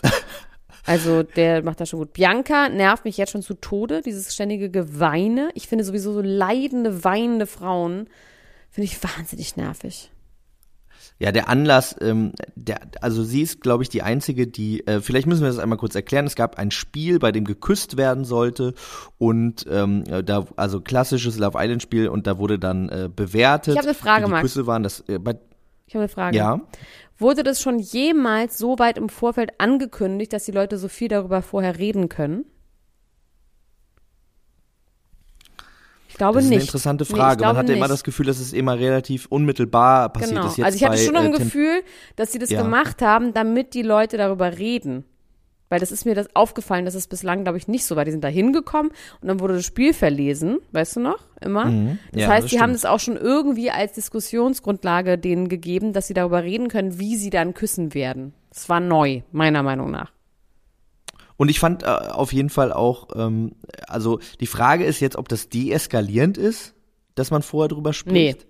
Also 0.84 1.22
der 1.22 1.62
macht 1.62 1.80
das 1.80 1.88
schon 1.88 2.00
gut. 2.00 2.12
Bianca 2.12 2.68
nervt 2.68 3.04
mich 3.04 3.16
jetzt 3.16 3.32
schon 3.32 3.42
zu 3.42 3.54
Tode, 3.54 4.02
dieses 4.02 4.34
ständige 4.34 4.70
Geweine. 4.70 5.50
Ich 5.54 5.68
finde 5.68 5.84
sowieso 5.84 6.12
so 6.12 6.20
leidende, 6.20 7.04
weinende 7.04 7.46
Frauen, 7.46 8.08
finde 8.70 8.86
ich 8.86 9.02
wahnsinnig 9.02 9.56
nervig. 9.56 10.10
Ja, 11.18 11.30
der 11.30 11.48
Anlass, 11.48 11.94
ähm, 12.00 12.32
der, 12.56 12.80
also 13.00 13.22
sie 13.22 13.42
ist, 13.42 13.60
glaube 13.60 13.84
ich, 13.84 13.88
die 13.88 14.02
einzige, 14.02 14.48
die, 14.48 14.84
äh, 14.88 15.00
vielleicht 15.00 15.28
müssen 15.28 15.42
wir 15.42 15.48
das 15.48 15.58
einmal 15.58 15.78
kurz 15.78 15.94
erklären. 15.94 16.26
Es 16.26 16.34
gab 16.34 16.58
ein 16.58 16.72
Spiel, 16.72 17.20
bei 17.20 17.30
dem 17.30 17.44
geküsst 17.44 17.96
werden 17.96 18.24
sollte 18.24 18.74
und 19.18 19.64
ähm, 19.70 20.02
da, 20.24 20.46
also 20.56 20.80
klassisches 20.80 21.38
Love 21.38 21.58
Island 21.60 21.82
Spiel 21.82 22.08
und 22.08 22.26
da 22.26 22.38
wurde 22.38 22.58
dann 22.58 22.88
äh, 22.88 23.08
bewertet. 23.14 23.74
Ich 23.74 23.78
hab 23.78 23.84
eine 23.84 23.94
Frage, 23.94 24.24
die 24.24 24.30
Max. 24.32 24.42
Küsse 24.42 24.66
waren 24.66 24.82
das, 24.82 25.04
äh, 25.08 25.20
bei, 25.20 25.38
Ich 25.92 25.94
habe 25.94 26.04
eine 26.04 26.08
Frage. 26.08 26.36
ja. 26.38 26.58
Wurde 27.18 27.42
das 27.42 27.60
schon 27.60 27.78
jemals 27.78 28.56
so 28.56 28.78
weit 28.78 28.96
im 28.96 29.10
Vorfeld 29.10 29.50
angekündigt, 29.60 30.32
dass 30.32 30.46
die 30.46 30.50
Leute 30.50 30.78
so 30.78 30.88
viel 30.88 31.08
darüber 31.08 31.42
vorher 31.42 31.78
reden 31.78 32.08
können? 32.08 32.46
Ich 36.08 36.14
glaube 36.16 36.36
Das 36.38 36.44
ist 36.44 36.48
nicht. 36.48 36.56
eine 36.56 36.64
interessante 36.64 37.04
Nee, 37.04 37.14
Frage. 37.18 37.36
glaube 37.36 37.52
Man 37.54 37.56
hatte 37.64 37.72
immer 37.74 37.82
nicht. 37.82 37.92
das 37.92 38.04
Gefühl, 38.04 38.24
dass 38.24 38.38
es 38.40 38.54
immer 38.54 38.78
relativ 38.78 39.26
unmittelbar 39.26 40.08
passiert 40.14 40.30
Genau. 40.36 40.46
ist. 40.46 40.56
Jetzt 40.56 40.64
also 40.64 40.76
ich 40.76 40.84
hatte 40.84 40.96
schon 40.98 41.12
noch 41.14 41.22
äh, 41.22 41.26
ein 41.26 41.32
Gefühl, 41.32 41.82
dass 42.16 42.32
sie 42.32 42.38
das 42.38 42.48
Ja. 42.48 42.62
gemacht 42.62 43.02
haben, 43.02 43.34
damit 43.34 43.74
die 43.74 43.82
Leute 43.82 44.16
darüber 44.16 44.56
reden. 44.56 45.04
Weil 45.72 45.80
das 45.80 45.90
ist 45.90 46.04
mir 46.04 46.14
das 46.14 46.28
aufgefallen, 46.36 46.84
dass 46.84 46.94
es 46.94 47.06
bislang, 47.06 47.44
glaube 47.44 47.56
ich, 47.56 47.66
nicht 47.66 47.86
so 47.86 47.96
war. 47.96 48.04
Die 48.04 48.10
sind 48.10 48.22
da 48.22 48.28
hingekommen 48.28 48.92
und 49.22 49.28
dann 49.28 49.40
wurde 49.40 49.54
das 49.54 49.64
Spiel 49.64 49.94
verlesen, 49.94 50.58
weißt 50.72 50.96
du 50.96 51.00
noch? 51.00 51.20
Immer. 51.40 51.64
Das 51.64 51.72
Mhm. 51.72 51.98
Ja, 52.14 52.28
heißt, 52.28 52.44
das 52.44 52.50
die 52.50 52.60
haben 52.60 52.72
stimmt. 52.72 52.76
es 52.76 52.84
auch 52.84 53.00
schon 53.00 53.16
irgendwie 53.16 53.70
als 53.70 53.92
Diskussionsgrundlage 53.94 55.16
denen 55.16 55.48
gegeben, 55.48 55.94
dass 55.94 56.08
sie 56.08 56.12
darüber 56.12 56.42
reden 56.42 56.68
können, 56.68 56.98
wie 56.98 57.16
sie 57.16 57.30
dann 57.30 57.54
küssen 57.54 57.94
werden. 57.94 58.34
Das 58.50 58.68
war 58.68 58.80
neu, 58.80 59.22
meiner 59.32 59.62
Meinung 59.62 59.90
nach. 59.90 60.12
Und 61.38 61.48
ich 61.48 61.58
fand 61.58 61.84
äh, 61.84 61.86
auf 61.86 62.34
jeden 62.34 62.50
Fall 62.50 62.70
auch, 62.70 63.08
ähm, 63.16 63.52
also 63.88 64.20
die 64.40 64.46
Frage 64.46 64.84
ist 64.84 65.00
jetzt, 65.00 65.16
ob 65.16 65.28
das 65.28 65.48
deeskalierend 65.48 66.36
ist, 66.36 66.74
dass 67.14 67.30
man 67.30 67.40
vorher 67.40 67.68
drüber 67.68 67.94
spricht. 67.94 68.46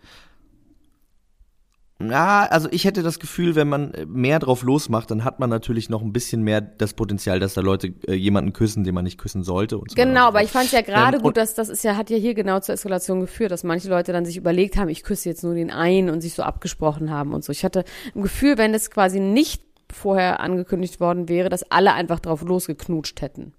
Na, 2.07 2.47
also 2.47 2.69
ich 2.71 2.85
hätte 2.85 3.03
das 3.03 3.19
Gefühl, 3.19 3.55
wenn 3.55 3.69
man 3.69 3.95
äh, 3.95 4.07
mehr 4.07 4.39
drauf 4.39 4.63
losmacht, 4.63 5.11
dann 5.11 5.25
hat 5.25 5.41
man 5.41 5.51
natürlich 5.51 5.89
noch 5.89 6.03
ein 6.03 6.13
bisschen 6.13 6.43
mehr 6.43 6.61
das 6.61 6.95
Potenzial, 6.95 7.41
dass 7.41 7.55
da 7.55 7.61
Leute 7.61 7.95
äh, 8.07 8.15
jemanden 8.15 8.53
küssen, 8.53 8.85
den 8.85 8.95
man 8.95 9.05
nicht 9.05 9.19
küssen 9.19 9.43
sollte. 9.43 9.79
Und 9.79 9.91
so 9.91 9.97
Genau, 9.97 10.27
aber 10.27 10.43
ich 10.43 10.51
fand 10.51 10.67
es 10.67 10.73
ja 10.73 10.81
gerade 10.81 11.19
Ähm, 11.19 11.23
gut, 11.23 11.37
dass 11.37 11.55
das 11.55 11.69
ist 11.69 11.85
ja, 11.85 11.97
hat 11.97 12.11
ja 12.11 12.17
hier 12.17 12.35
genau 12.35 12.61
zur 12.61 12.75
Eskalation 12.75 13.21
geführt, 13.21 13.53
dass 13.53 13.65
manche 13.65 13.89
Leute 13.89 14.13
dann 14.13 14.25
sich 14.25 14.37
überlegt 14.37 14.77
haben, 14.77 14.89
ich 14.89 15.03
küsse 15.03 15.29
jetzt 15.29 15.45
nur 15.45 15.55
den 15.55 15.71
einen 15.71 16.11
und 16.11 16.21
sich 16.21 16.35
so 16.35 16.43
abgesprochen 16.43 17.11
haben 17.11 17.33
und 17.33 17.45
so. 17.45 17.53
Ich 17.53 17.65
hatte 17.65 17.85
ein 18.15 18.23
Gefühl, 18.23 18.59
wenn 18.59 18.73
das 18.73 18.91
quasi 18.91 19.21
nicht 19.21 19.63
vorher 19.93 20.41
angekündigt 20.41 21.01
worden 21.01 21.29
wäre, 21.29 21.49
dass 21.49 21.71
alle 21.71 21.93
einfach 21.93 22.21
drauf 22.21 22.43
losgeknutscht 22.43 23.21
hätten. 23.21 23.53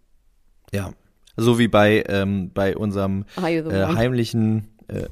Ja, 0.73 0.91
so 1.37 1.59
wie 1.59 1.67
bei 1.67 2.03
ähm, 2.07 2.51
bei 2.53 2.75
unserem 2.75 3.25
äh, 3.37 3.85
heimlichen 3.85 4.69
äh, 4.87 5.07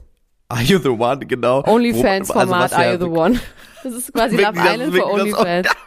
Are 0.51 0.62
You 0.62 0.79
the 0.79 0.89
One, 0.89 1.25
genau. 1.25 1.62
Also 1.62 1.72
OnlyFans-Format, 1.75 2.60
was 2.60 2.74
Are 2.74 2.86
ja 2.86 2.93
You 2.93 3.00
the 3.00 3.12
One? 3.12 3.39
Das 3.84 3.93
ist 3.93 4.13
quasi 4.13 4.38
Love 4.38 4.60
Island 4.60 4.93
für 4.93 5.05
OnlyFans. 5.05 5.67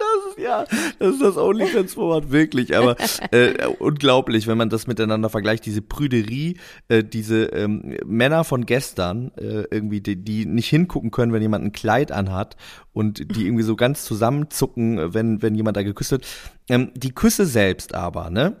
Das 0.00 0.32
ist, 0.32 0.42
ja, 0.42 0.64
das 0.98 1.14
ist 1.14 1.22
das 1.22 1.36
OnlyFans-Format, 1.36 2.30
wirklich. 2.30 2.74
Aber 2.74 2.96
äh, 3.32 3.66
unglaublich, 3.78 4.46
wenn 4.46 4.56
man 4.56 4.70
das 4.70 4.86
miteinander 4.86 5.28
vergleicht, 5.28 5.66
diese 5.66 5.82
Prüderie, 5.82 6.56
äh, 6.88 7.04
diese 7.04 7.44
ähm, 7.44 7.98
Männer 8.06 8.44
von 8.44 8.64
gestern, 8.64 9.30
äh, 9.36 9.66
irgendwie, 9.70 10.00
die, 10.00 10.16
die 10.16 10.46
nicht 10.46 10.68
hingucken 10.68 11.10
können, 11.10 11.34
wenn 11.34 11.42
jemand 11.42 11.66
ein 11.66 11.72
Kleid 11.72 12.12
anhat 12.12 12.56
und 12.94 13.36
die 13.36 13.44
irgendwie 13.44 13.62
so 13.62 13.76
ganz 13.76 14.04
zusammenzucken, 14.04 15.12
wenn, 15.12 15.42
wenn 15.42 15.54
jemand 15.54 15.76
da 15.76 15.82
geküsst 15.82 16.12
wird. 16.12 16.26
Ähm, 16.70 16.92
die 16.94 17.12
Küsse 17.12 17.44
selbst 17.44 17.94
aber, 17.94 18.30
ne? 18.30 18.56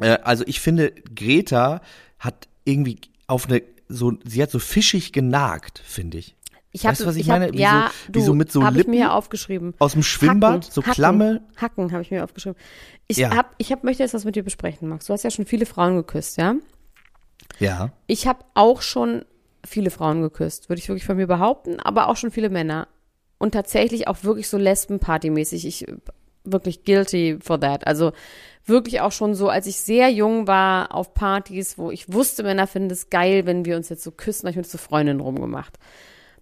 Äh, 0.00 0.18
also 0.22 0.44
ich 0.46 0.60
finde, 0.60 0.92
Greta 1.14 1.82
hat 2.18 2.48
irgendwie 2.64 3.00
auf 3.26 3.48
eine, 3.48 3.62
so, 3.88 4.12
sie 4.24 4.42
hat 4.42 4.50
so 4.50 4.58
fischig 4.58 5.12
genagt, 5.12 5.78
finde 5.84 6.18
ich. 6.18 6.34
Ich 6.70 6.84
hab, 6.84 6.92
Weißt 6.92 7.00
du, 7.00 7.06
was 7.06 7.16
ich 7.16 7.30
hab, 7.30 7.38
meine? 7.40 7.52
Wie 7.52 7.58
ja, 7.58 7.90
so- 8.06 8.12
du, 8.12 8.20
wie 8.20 8.24
so 8.24 8.34
mit 8.34 8.52
so 8.52 8.62
hab 8.62 8.70
ich 8.70 8.74
mir 8.74 8.78
Lippen 8.80 8.92
hier 8.92 9.12
aufgeschrieben. 9.14 9.74
Aus 9.78 9.92
dem 9.94 10.02
Schwimmbad, 10.02 10.64
Hacken, 10.64 10.70
so 10.72 10.82
Hacken, 10.82 10.92
Klamme. 10.94 11.40
Hacken 11.56 11.92
habe 11.92 12.02
ich 12.02 12.10
mir 12.10 12.22
aufgeschrieben. 12.22 12.58
Ich 13.06 13.16
Ja. 13.16 13.34
hab, 13.34 13.54
ich 13.58 13.72
hab, 13.72 13.84
möchte 13.84 14.02
jetzt 14.02 14.12
was 14.14 14.24
mit 14.26 14.36
dir 14.36 14.42
besprechen, 14.44 14.88
Max. 14.88 15.06
Du 15.06 15.12
hast 15.14 15.22
ja 15.24 15.30
schon 15.30 15.46
viele 15.46 15.64
Frauen 15.66 15.96
geküsst, 15.96 16.36
ja? 16.36 16.54
Ja. 17.58 17.92
Ich 18.06 18.26
habe 18.26 18.44
auch 18.54 18.82
schon 18.82 19.24
viele 19.66 19.90
Frauen 19.90 20.20
geküsst, 20.22 20.68
würde 20.68 20.78
ich 20.80 20.88
wirklich 20.88 21.06
von 21.06 21.16
mir 21.16 21.26
behaupten, 21.26 21.80
aber 21.80 22.08
auch 22.08 22.16
schon 22.16 22.30
viele 22.30 22.50
Männer. 22.50 22.86
Und 23.38 23.52
tatsächlich 23.52 24.06
auch 24.08 24.22
wirklich 24.24 24.48
so 24.48 24.58
Lesben-Partymäßig. 24.58 25.64
Ich 25.66 25.86
wirklich 26.52 26.84
guilty 26.84 27.38
for 27.40 27.60
that. 27.60 27.86
Also 27.86 28.12
wirklich 28.64 29.00
auch 29.00 29.12
schon 29.12 29.34
so, 29.34 29.48
als 29.48 29.66
ich 29.66 29.76
sehr 29.76 30.10
jung 30.10 30.46
war 30.46 30.94
auf 30.94 31.14
Partys, 31.14 31.78
wo 31.78 31.90
ich 31.90 32.12
wusste, 32.12 32.42
Männer 32.42 32.66
finden 32.66 32.90
es 32.90 33.10
geil, 33.10 33.46
wenn 33.46 33.64
wir 33.64 33.76
uns 33.76 33.88
jetzt 33.88 34.04
so 34.04 34.10
küssen, 34.10 34.42
habe 34.42 34.50
ich 34.50 34.56
mit 34.56 34.68
so 34.68 34.78
Freundinnen 34.78 35.20
rumgemacht. 35.20 35.78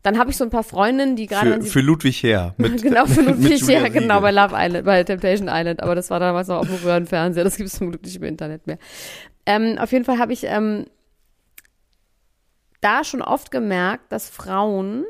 Dann 0.03 0.19
habe 0.19 0.31
ich 0.31 0.37
so 0.37 0.45
ein 0.45 0.51
paar 0.51 0.63
Freundinnen, 0.63 1.17
die 1.17 1.27
gerade 1.27 1.63
Für, 1.63 1.71
für 1.71 1.81
Ludwig 1.81 2.23
Her. 2.23 2.55
Mit, 2.59 2.83
genau, 2.83 3.07
für 3.07 3.23
Ludwig, 3.23 3.61
Julia 3.61 3.83
ja, 3.83 3.89
genau, 3.89 4.17
Siegel. 4.17 4.21
bei 4.21 4.31
Love 4.31 4.55
Island, 4.57 4.85
bei 4.85 5.05
Temptation 5.05 5.49
Island, 5.51 5.83
aber 5.83 5.95
das 5.95 6.11
war 6.11 6.21
damals 6.21 6.49
noch 6.49 6.59
auf 6.59 6.69
dem 6.69 6.77
Röhrenfernseher, 6.77 7.45
das 7.45 7.57
gibt 7.57 7.69
es 7.69 7.77
zum 7.77 7.91
Glück 7.91 8.05
nicht 8.05 8.17
im 8.17 8.25
Internet 8.25 8.67
mehr. 8.67 8.79
Ähm, 9.47 9.79
auf 9.79 9.93
jeden 9.93 10.05
Fall 10.05 10.19
habe 10.19 10.33
ich 10.33 10.45
ähm, 10.45 10.87
da 12.81 13.03
schon 13.05 13.23
oft 13.23 13.51
gemerkt, 13.51 14.13
dass 14.13 14.29
Frauen 14.29 15.05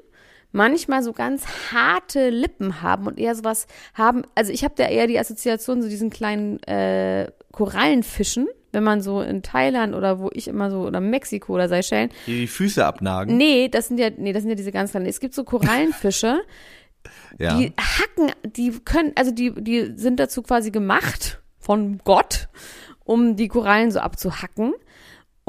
manchmal 0.57 1.03
so 1.03 1.13
ganz 1.13 1.45
harte 1.73 2.31
Lippen 2.31 2.83
haben 2.83 3.07
und 3.07 3.19
eher 3.19 3.35
sowas 3.35 3.67
haben, 3.95 4.23
also 4.35 4.51
ich 4.51 4.65
habe 4.65 4.75
da 4.77 4.89
eher 4.89 5.07
die 5.07 5.19
Assoziation 5.19 5.83
zu 5.83 5.89
diesen 5.89 6.11
kleinen 6.11 6.61
äh, 6.65 7.31
Korallenfischen, 7.53 8.49
wenn 8.73 8.83
man 8.83 9.03
so 9.03 9.21
in 9.21 9.43
Thailand 9.43 9.95
oder 9.95 10.19
wo 10.19 10.31
ich 10.33 10.49
immer 10.49 10.71
so, 10.71 10.81
oder 10.81 11.01
Mexiko 11.01 11.55
oder 11.55 11.69
Seychellen, 11.69 12.11
Die 12.27 12.41
die 12.41 12.47
Füße 12.47 12.85
abnagen. 12.85 13.37
nee, 13.37 13.69
das 13.69 13.89
sind 13.89 13.99
ja, 13.99 14.09
nee, 14.17 14.33
das 14.33 14.43
sind 14.43 14.51
ja 14.51 14.57
diese 14.57 14.73
ganz 14.73 14.91
kleinen, 14.91 15.07
es 15.07 15.21
gibt 15.21 15.35
so 15.35 15.45
Korallenfische, 15.45 16.41
ja. 17.39 17.57
die 17.59 17.73
hacken, 17.79 18.33
die 18.45 18.73
können, 18.85 19.13
also 19.15 19.31
die, 19.31 19.53
die 19.53 19.93
sind 19.97 20.19
dazu 20.19 20.43
quasi 20.43 20.71
gemacht 20.71 21.41
von 21.59 21.99
Gott, 22.05 22.49
um 23.05 23.37
die 23.37 23.49
Korallen 23.49 23.91
so 23.91 24.01
abzuhacken. 24.01 24.73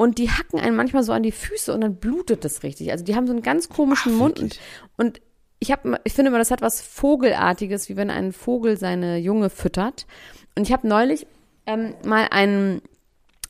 Und 0.00 0.18
die 0.18 0.30
hacken 0.30 0.60
einen 0.60 0.76
manchmal 0.76 1.02
so 1.02 1.12
an 1.12 1.24
die 1.24 1.32
Füße 1.32 1.74
und 1.74 1.80
dann 1.80 1.96
blutet 1.96 2.44
das 2.44 2.62
richtig. 2.62 2.92
Also 2.92 3.04
die 3.04 3.16
haben 3.16 3.26
so 3.26 3.32
einen 3.32 3.42
ganz 3.42 3.68
komischen 3.68 4.12
Ach, 4.14 4.18
Mund. 4.18 4.38
Und, 4.38 4.60
und 4.96 5.20
ich 5.58 5.72
habe, 5.72 6.00
ich 6.04 6.12
finde 6.12 6.28
immer, 6.28 6.38
das 6.38 6.52
hat 6.52 6.62
was 6.62 6.80
Vogelartiges, 6.80 7.88
wie 7.88 7.96
wenn 7.96 8.08
ein 8.08 8.32
Vogel 8.32 8.76
seine 8.76 9.18
Junge 9.18 9.50
füttert. 9.50 10.06
Und 10.54 10.62
ich 10.62 10.72
habe 10.72 10.86
neulich 10.86 11.26
ähm, 11.66 11.94
mal 12.04 12.28
einen 12.30 12.80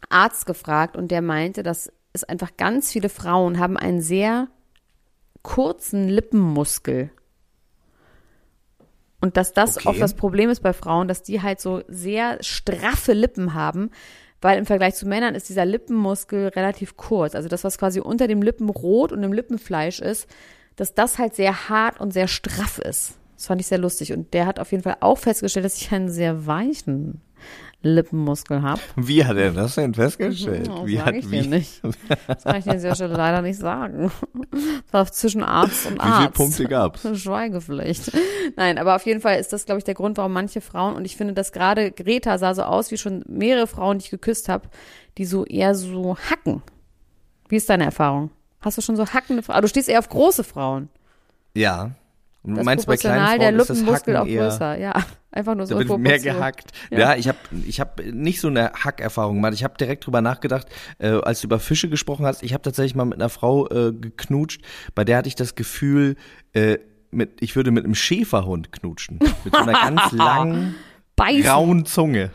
Arzt 0.08 0.46
gefragt 0.46 0.96
und 0.96 1.10
der 1.10 1.20
meinte, 1.20 1.62
dass 1.62 1.92
es 2.14 2.24
einfach 2.24 2.56
ganz 2.56 2.90
viele 2.92 3.10
Frauen 3.10 3.58
haben 3.58 3.76
einen 3.76 4.00
sehr 4.00 4.48
kurzen 5.42 6.08
Lippenmuskel. 6.08 7.10
Und 9.20 9.36
dass 9.36 9.52
das 9.52 9.76
Okay. 9.76 9.88
oft 9.88 10.00
das 10.00 10.14
Problem 10.14 10.48
ist 10.48 10.60
bei 10.60 10.72
Frauen, 10.72 11.08
dass 11.08 11.22
die 11.22 11.42
halt 11.42 11.60
so 11.60 11.82
sehr 11.88 12.42
straffe 12.42 13.12
Lippen 13.12 13.52
haben, 13.52 13.90
weil 14.40 14.58
im 14.58 14.66
Vergleich 14.66 14.94
zu 14.94 15.06
Männern 15.06 15.34
ist 15.34 15.48
dieser 15.48 15.64
Lippenmuskel 15.64 16.48
relativ 16.48 16.96
kurz. 16.96 17.34
Also 17.34 17.48
das, 17.48 17.64
was 17.64 17.78
quasi 17.78 18.00
unter 18.00 18.28
dem 18.28 18.42
Lippenrot 18.42 19.12
und 19.12 19.22
dem 19.22 19.32
Lippenfleisch 19.32 20.00
ist, 20.00 20.28
dass 20.76 20.94
das 20.94 21.18
halt 21.18 21.34
sehr 21.34 21.68
hart 21.68 22.00
und 22.00 22.12
sehr 22.12 22.28
straff 22.28 22.78
ist. 22.78 23.18
Das 23.36 23.46
fand 23.46 23.60
ich 23.60 23.66
sehr 23.66 23.78
lustig. 23.78 24.12
Und 24.12 24.32
der 24.34 24.46
hat 24.46 24.60
auf 24.60 24.70
jeden 24.70 24.82
Fall 24.82 24.96
auch 25.00 25.18
festgestellt, 25.18 25.64
dass 25.64 25.80
ich 25.80 25.92
einen 25.92 26.08
sehr 26.08 26.46
weichen 26.46 27.20
Lippenmuskel 27.82 28.62
habe. 28.62 28.80
Wie 28.96 29.24
hat 29.24 29.36
er 29.36 29.52
das 29.52 29.76
denn 29.76 29.94
festgestellt? 29.94 30.66
Das 30.66 30.86
wie 30.86 31.00
hat 31.00 31.14
ich 31.14 31.30
wie, 31.30 31.46
nicht. 31.46 31.80
Das 32.26 32.42
kann 32.42 32.56
ich 32.56 32.64
dir 32.64 32.72
an 32.72 32.76
dieser 32.76 32.94
Stelle 32.96 33.14
leider 33.14 33.40
nicht 33.40 33.58
sagen. 33.58 34.10
Das 34.52 34.92
war 34.92 35.12
zwischen 35.12 35.44
Arzt 35.44 35.86
und 35.86 35.94
wie 35.94 36.00
Arzt. 36.00 36.18
viele 36.18 36.30
Punkte 36.30 36.64
gab's? 36.64 37.06
Schweigepflicht. 37.20 38.10
Nein, 38.56 38.78
aber 38.78 38.96
auf 38.96 39.06
jeden 39.06 39.20
Fall 39.20 39.38
ist 39.38 39.52
das, 39.52 39.64
glaube 39.64 39.78
ich, 39.78 39.84
der 39.84 39.94
Grund, 39.94 40.16
warum 40.16 40.32
manche 40.32 40.60
Frauen, 40.60 40.96
und 40.96 41.04
ich 41.04 41.16
finde, 41.16 41.34
dass 41.34 41.52
gerade 41.52 41.92
Greta 41.92 42.38
sah 42.38 42.54
so 42.54 42.62
aus 42.62 42.90
wie 42.90 42.98
schon 42.98 43.24
mehrere 43.28 43.68
Frauen, 43.68 43.98
die 43.98 44.06
ich 44.06 44.10
geküsst 44.10 44.48
habe, 44.48 44.68
die 45.16 45.24
so 45.24 45.44
eher 45.44 45.74
so 45.74 46.16
hacken. 46.30 46.62
Wie 47.48 47.56
ist 47.56 47.70
deine 47.70 47.84
Erfahrung? 47.84 48.30
Hast 48.60 48.76
du 48.76 48.82
schon 48.82 48.96
so 48.96 49.06
hackende 49.06 49.42
Frauen? 49.42 49.62
Du 49.62 49.68
stehst 49.68 49.88
eher 49.88 50.00
auf 50.00 50.08
große 50.08 50.42
Frauen. 50.42 50.88
Ja. 51.54 51.92
Und 52.42 52.56
Das 52.56 52.64
meinst 52.64 52.86
du 52.86 52.88
bei 52.88 52.96
kleinen 52.96 53.16
proportional 53.16 53.28
Frauen 53.28 53.40
der 53.40 53.60
ist 53.60 53.70
das 53.70 53.78
Lippenmuskel 53.78 54.16
auch 54.16 54.26
eher, 54.26 54.48
größer. 54.48 54.78
Ja, 54.78 55.04
einfach 55.32 55.54
nur 55.54 55.66
so 55.66 55.78
Da 55.78 55.88
wird 55.88 55.98
mehr 55.98 56.18
gehackt. 56.18 56.70
Ja. 56.90 56.98
Ja, 56.98 57.16
ich 57.16 57.28
habe 57.28 57.38
ich 57.66 57.80
hab 57.80 58.00
nicht 58.04 58.40
so 58.40 58.48
eine 58.48 58.72
Hackerfahrung 58.72 59.36
gemacht. 59.36 59.54
Ich 59.54 59.64
habe 59.64 59.76
direkt 59.76 60.06
drüber 60.06 60.20
nachgedacht, 60.20 60.68
äh, 60.98 61.08
als 61.08 61.40
du 61.40 61.46
über 61.46 61.58
Fische 61.58 61.88
gesprochen 61.88 62.26
hast. 62.26 62.42
Ich 62.42 62.54
habe 62.54 62.62
tatsächlich 62.62 62.94
mal 62.94 63.04
mit 63.04 63.18
einer 63.18 63.28
Frau 63.28 63.68
äh, 63.68 63.92
geknutscht, 63.92 64.62
bei 64.94 65.04
der 65.04 65.18
hatte 65.18 65.28
ich 65.28 65.34
das 65.34 65.54
Gefühl, 65.54 66.16
äh, 66.52 66.78
mit, 67.10 67.40
ich 67.40 67.56
würde 67.56 67.70
mit 67.70 67.84
einem 67.84 67.94
Schäferhund 67.94 68.72
knutschen. 68.72 69.18
Mit 69.44 69.54
so 69.54 69.62
einer 69.62 69.72
ganz 69.72 70.12
langen, 70.12 70.74
grauen 71.16 71.86
Zunge. 71.86 72.30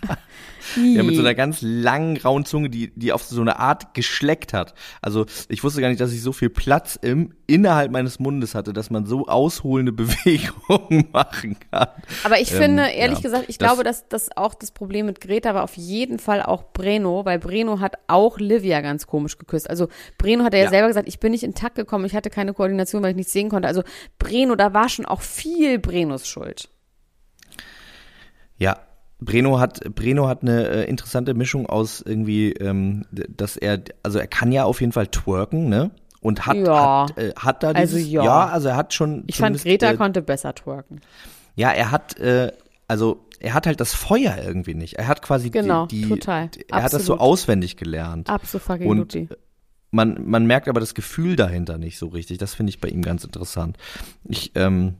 Ja, 0.76 1.02
mit 1.02 1.14
so 1.16 1.20
einer 1.22 1.34
ganz 1.34 1.58
langen, 1.60 2.14
grauen 2.16 2.44
Zunge, 2.44 2.70
die, 2.70 2.92
die 2.96 3.12
auf 3.12 3.22
so 3.24 3.40
eine 3.40 3.58
Art 3.58 3.94
geschleckt 3.94 4.52
hat. 4.52 4.74
Also 5.00 5.26
ich 5.48 5.62
wusste 5.64 5.80
gar 5.80 5.88
nicht, 5.88 6.00
dass 6.00 6.12
ich 6.12 6.22
so 6.22 6.32
viel 6.32 6.50
Platz 6.50 6.96
im, 7.00 7.34
innerhalb 7.46 7.90
meines 7.90 8.18
Mundes 8.18 8.54
hatte, 8.54 8.72
dass 8.72 8.90
man 8.90 9.06
so 9.06 9.26
ausholende 9.26 9.92
Bewegungen 9.92 11.08
machen 11.12 11.56
kann. 11.70 11.88
Aber 12.24 12.40
ich 12.40 12.52
Ähm, 12.52 12.58
finde, 12.58 12.82
ehrlich 12.88 13.18
ja, 13.18 13.22
gesagt, 13.22 13.44
ich 13.48 13.58
das- 13.58 13.68
glaube, 13.68 13.84
dass 13.84 14.08
das 14.08 14.36
auch 14.36 14.54
das 14.54 14.70
Problem 14.70 15.06
mit 15.06 15.20
Greta 15.20 15.54
war 15.54 15.64
auf 15.64 15.76
jeden 15.76 16.18
Fall 16.18 16.42
auch 16.42 16.72
Breno, 16.72 17.24
weil 17.24 17.38
Breno 17.38 17.80
hat 17.80 17.96
auch 18.06 18.38
Livia 18.38 18.80
ganz 18.80 19.06
komisch 19.06 19.38
geküsst. 19.38 19.68
Also 19.68 19.88
Breno 20.18 20.44
hat 20.44 20.54
ja, 20.54 20.60
Ja. 20.60 20.68
selber 20.70 20.88
gesagt, 20.88 21.08
ich 21.08 21.20
bin 21.20 21.32
nicht 21.32 21.42
in 21.44 21.54
Takt 21.54 21.74
gekommen, 21.76 22.04
ich 22.04 22.14
hatte 22.14 22.30
keine 22.30 22.54
Koordination, 22.54 23.02
weil 23.02 23.10
ich 23.10 23.16
nichts 23.16 23.32
sehen 23.32 23.48
konnte. 23.48 23.68
Also 23.68 23.82
Breno, 24.18 24.54
da 24.54 24.72
war 24.74 24.88
schon 24.88 25.06
auch 25.06 25.20
viel 25.22 25.78
Brenos 25.78 26.26
Schuld. 26.28 26.68
Ja, 28.58 28.78
Breno 29.24 29.58
hat 29.58 29.80
Breno 29.94 30.28
hat 30.28 30.42
eine 30.42 30.68
äh, 30.68 30.84
interessante 30.88 31.34
Mischung 31.34 31.66
aus 31.66 32.00
irgendwie, 32.00 32.52
ähm, 32.52 33.04
dass 33.10 33.56
er, 33.56 33.80
also 34.02 34.18
er 34.18 34.26
kann 34.26 34.52
ja 34.52 34.64
auf 34.64 34.80
jeden 34.80 34.92
Fall 34.92 35.06
twerken, 35.06 35.68
ne? 35.68 35.90
Und 36.20 36.46
hat 36.46 36.56
Ja. 36.56 37.06
hat, 37.08 37.18
äh, 37.18 37.32
hat 37.36 37.62
da 37.62 37.70
Also 37.72 37.96
dieses, 37.96 38.10
ja. 38.12 38.46
also 38.46 38.68
er 38.68 38.76
hat 38.76 38.94
schon 38.94 39.24
Ich 39.26 39.38
fand, 39.38 39.60
Greta 39.62 39.90
äh, 39.90 39.96
konnte 39.96 40.22
besser 40.22 40.54
twerken. 40.54 41.00
Ja, 41.56 41.70
er 41.70 41.90
hat, 41.90 42.18
äh, 42.18 42.52
also 42.88 43.26
er 43.40 43.54
hat 43.54 43.66
halt 43.66 43.80
das 43.80 43.92
Feuer 43.94 44.36
irgendwie 44.44 44.74
nicht. 44.74 44.94
Er 44.94 45.08
hat 45.08 45.20
quasi 45.22 45.50
Genau, 45.50 45.86
die, 45.86 46.02
die 46.02 46.08
total. 46.08 46.48
die- 46.48 46.64
er 46.68 46.76
hat 46.84 46.92
das 46.92 47.04
so 47.06 47.14
Absolut. 47.14 47.20
auswendig 47.20 47.76
gelernt. 47.76 48.30
Absolut 48.30 48.86
Und 48.86 49.28
man, 49.90 50.22
man 50.24 50.46
merkt 50.46 50.68
aber 50.68 50.80
das 50.80 50.94
Gefühl 50.94 51.36
dahinter 51.36 51.76
nicht 51.76 51.98
so 51.98 52.06
richtig. 52.06 52.38
Das 52.38 52.54
finde 52.54 52.70
ich 52.70 52.80
bei 52.80 52.88
ihm 52.88 53.02
ganz 53.02 53.24
interessant. 53.24 53.76
Ich, 54.28 54.52
ähm, 54.54 54.94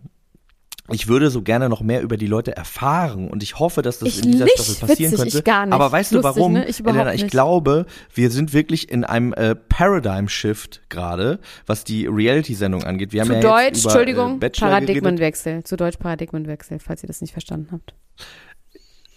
ich 0.91 1.07
würde 1.07 1.31
so 1.31 1.43
gerne 1.43 1.69
noch 1.69 1.81
mehr 1.81 2.03
über 2.03 2.17
die 2.17 2.27
Leute 2.27 2.57
erfahren 2.57 3.31
und 3.31 3.43
ich 3.43 3.59
hoffe, 3.59 3.83
dass 3.83 4.01
das 4.01 4.09
Ich 4.09 4.25
in 4.25 4.33
dieser 4.33 4.45
nicht. 4.45 4.59
Staffel 4.59 4.87
passieren 4.87 5.13
Witzig, 5.13 5.27
ich 5.27 5.33
könnte. 5.35 5.43
gar 5.45 5.67
nicht. 5.67 5.75
Aber 5.75 5.93
weißt 5.93 6.13
du 6.13 6.17
Lustig, 6.17 6.37
warum? 6.37 6.53
ne? 6.55 6.67
Ich 6.69 6.85
Elena, 6.85 7.15
ich 7.15 7.29
glaube, 7.29 7.87
wir 8.13 8.31
sind 8.31 8.53
wirklich 8.53 8.91
in 8.91 9.05
einem 9.05 9.33
äh, 9.33 9.55
Paradigm 9.55 10.29
Shift 10.29 10.83
gerade, 10.89 11.39
was 11.67 11.85
die 11.85 12.07
Reality-Sendung 12.07 12.83
angeht. 12.85 13.13
Wir 13.13 13.21
haben 13.21 13.29
Zu 13.29 13.35
ja 13.35 13.41
Deutsch, 13.41 13.65
jetzt 13.67 13.81
über, 13.85 13.91
Entschuldigung, 13.91 14.35
äh, 14.35 14.39
Bachelor 14.39 14.69
geredet. 14.69 14.87
Paradigmenwechsel. 14.89 15.65
Zu 15.65 15.77
Deutsch 15.77 15.97
Paradigmenwechsel, 15.99 16.79
falls 16.81 17.03
ihr 17.05 17.07
das 17.07 17.21
nicht 17.21 17.33
verstanden 17.33 17.69
habt. 17.71 17.95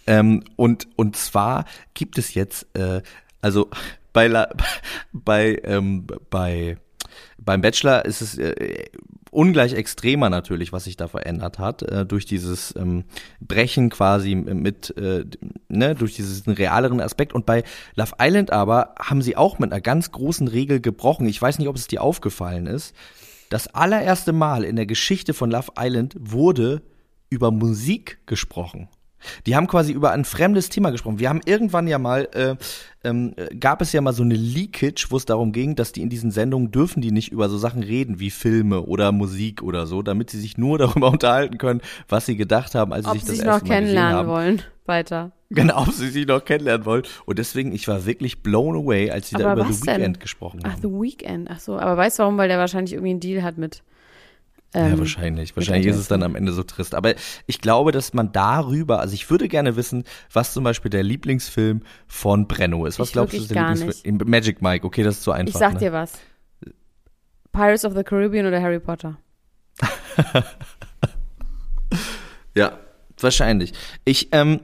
Ähm, 0.06 0.44
und, 0.54 0.86
und 0.94 1.16
zwar 1.16 1.64
gibt 1.94 2.16
es 2.16 2.34
jetzt, 2.34 2.66
äh, 2.76 3.02
also 3.40 3.68
bei, 4.12 4.28
La, 4.28 4.48
bei, 5.12 5.60
ähm, 5.64 6.06
bei, 6.30 6.78
beim 7.46 7.62
Bachelor 7.62 8.04
ist 8.04 8.20
es 8.20 8.36
äh, 8.36 8.84
ungleich 9.30 9.72
extremer 9.72 10.28
natürlich, 10.28 10.72
was 10.72 10.84
sich 10.84 10.96
da 10.96 11.08
verändert 11.08 11.58
hat, 11.58 11.82
äh, 11.82 12.04
durch 12.04 12.26
dieses 12.26 12.74
ähm, 12.76 13.04
Brechen 13.40 13.88
quasi 13.88 14.34
mit, 14.34 14.96
äh, 14.98 15.24
ne, 15.68 15.94
durch 15.94 16.16
diesen 16.16 16.52
realeren 16.52 17.00
Aspekt. 17.00 17.32
Und 17.34 17.46
bei 17.46 17.62
Love 17.94 18.12
Island 18.20 18.50
aber 18.50 18.94
haben 19.00 19.22
sie 19.22 19.36
auch 19.36 19.58
mit 19.58 19.72
einer 19.72 19.80
ganz 19.80 20.10
großen 20.10 20.48
Regel 20.48 20.80
gebrochen. 20.80 21.26
Ich 21.28 21.40
weiß 21.40 21.58
nicht, 21.58 21.68
ob 21.68 21.76
es 21.76 21.86
dir 21.86 22.02
aufgefallen 22.02 22.66
ist. 22.66 22.94
Das 23.48 23.68
allererste 23.68 24.32
Mal 24.32 24.64
in 24.64 24.74
der 24.74 24.86
Geschichte 24.86 25.32
von 25.32 25.50
Love 25.50 25.72
Island 25.78 26.16
wurde 26.18 26.82
über 27.30 27.52
Musik 27.52 28.18
gesprochen. 28.26 28.88
Die 29.46 29.56
haben 29.56 29.66
quasi 29.66 29.92
über 29.92 30.12
ein 30.12 30.24
fremdes 30.24 30.68
Thema 30.68 30.90
gesprochen. 30.90 31.18
Wir 31.18 31.28
haben 31.28 31.40
irgendwann 31.44 31.88
ja 31.88 31.98
mal, 31.98 32.28
äh, 32.34 32.54
ähm, 33.04 33.34
äh, 33.36 33.54
gab 33.56 33.80
es 33.82 33.92
ja 33.92 34.00
mal 34.00 34.12
so 34.12 34.22
eine 34.22 34.34
Leakage, 34.34 35.06
wo 35.10 35.16
es 35.16 35.24
darum 35.24 35.52
ging, 35.52 35.74
dass 35.74 35.92
die 35.92 36.02
in 36.02 36.08
diesen 36.08 36.30
Sendungen 36.30 36.70
dürfen 36.70 37.00
die 37.00 37.10
nicht 37.12 37.32
über 37.32 37.48
so 37.48 37.58
Sachen 37.58 37.82
reden 37.82 38.20
wie 38.20 38.30
Filme 38.30 38.82
oder 38.82 39.12
Musik 39.12 39.62
oder 39.62 39.86
so, 39.86 40.02
damit 40.02 40.30
sie 40.30 40.40
sich 40.40 40.58
nur 40.58 40.78
darüber 40.78 41.10
unterhalten 41.10 41.58
können, 41.58 41.80
was 42.08 42.26
sie 42.26 42.36
gedacht 42.36 42.74
haben, 42.74 42.92
als 42.92 43.04
sie 43.04 43.10
Ob 43.10 43.14
sich 43.14 43.22
sie 43.24 43.28
das 43.28 43.36
sich 43.38 43.46
erste 43.46 43.64
noch 43.64 43.68
Mal 43.68 43.74
kennenlernen 43.74 44.16
haben. 44.16 44.28
wollen. 44.28 44.62
Weiter. 44.86 45.32
Genau, 45.50 45.82
ob 45.82 45.92
sie 45.92 46.08
sich 46.08 46.26
noch 46.26 46.44
kennenlernen 46.44 46.86
wollen. 46.86 47.02
Und 47.24 47.38
deswegen, 47.38 47.72
ich 47.72 47.88
war 47.88 48.04
wirklich 48.06 48.42
blown 48.42 48.76
away, 48.76 49.10
als 49.10 49.28
sie 49.28 49.36
da 49.36 49.50
Aber 49.50 49.60
über 49.62 49.70
was 49.70 49.80
The 49.80 49.86
denn? 49.86 50.00
Weeknd 50.02 50.20
gesprochen 50.20 50.60
Ach, 50.64 50.72
haben. 50.72 50.82
The 50.82 50.88
Weeknd. 50.88 51.48
Ach 51.50 51.58
so, 51.58 51.78
aber 51.78 51.96
weißt 51.96 52.18
du 52.18 52.22
warum? 52.22 52.38
Weil 52.38 52.48
der 52.48 52.58
wahrscheinlich 52.58 52.92
irgendwie 52.92 53.10
einen 53.10 53.20
Deal 53.20 53.42
hat 53.42 53.58
mit. 53.58 53.82
Ja, 54.76 54.86
Ähm, 54.88 54.98
wahrscheinlich. 54.98 55.56
Wahrscheinlich 55.56 55.86
ist 55.86 55.96
es 55.96 56.08
dann 56.08 56.22
am 56.22 56.36
Ende 56.36 56.52
so 56.52 56.62
trist. 56.62 56.94
Aber 56.94 57.14
ich 57.46 57.60
glaube, 57.60 57.92
dass 57.92 58.12
man 58.14 58.32
darüber, 58.32 59.00
also 59.00 59.14
ich 59.14 59.30
würde 59.30 59.48
gerne 59.48 59.76
wissen, 59.76 60.04
was 60.32 60.52
zum 60.52 60.64
Beispiel 60.64 60.90
der 60.90 61.02
Lieblingsfilm 61.02 61.82
von 62.06 62.46
Brenno 62.46 62.86
ist. 62.86 62.98
Was 62.98 63.08
Ich 63.08 63.12
glaubst 63.14 63.34
du, 63.34 63.38
ist 63.38 63.50
der 63.50 63.70
Lieblingsfilm? 63.70 64.18
Magic 64.26 64.62
Mike, 64.62 64.86
okay, 64.86 65.02
das 65.02 65.16
ist 65.16 65.22
zu 65.22 65.32
einfach. 65.32 65.54
ich 65.54 65.58
sag 65.58 65.74
ne? 65.74 65.78
dir 65.78 65.92
was. 65.92 66.12
Pirates 67.52 67.84
of 67.84 67.94
the 67.94 68.02
Caribbean 68.02 68.46
oder 68.46 68.60
Harry 68.60 68.80
Potter? 68.80 69.16
Ja, 72.56 72.72
wahrscheinlich. 73.20 73.74
Ich, 74.06 74.28
ähm, 74.32 74.60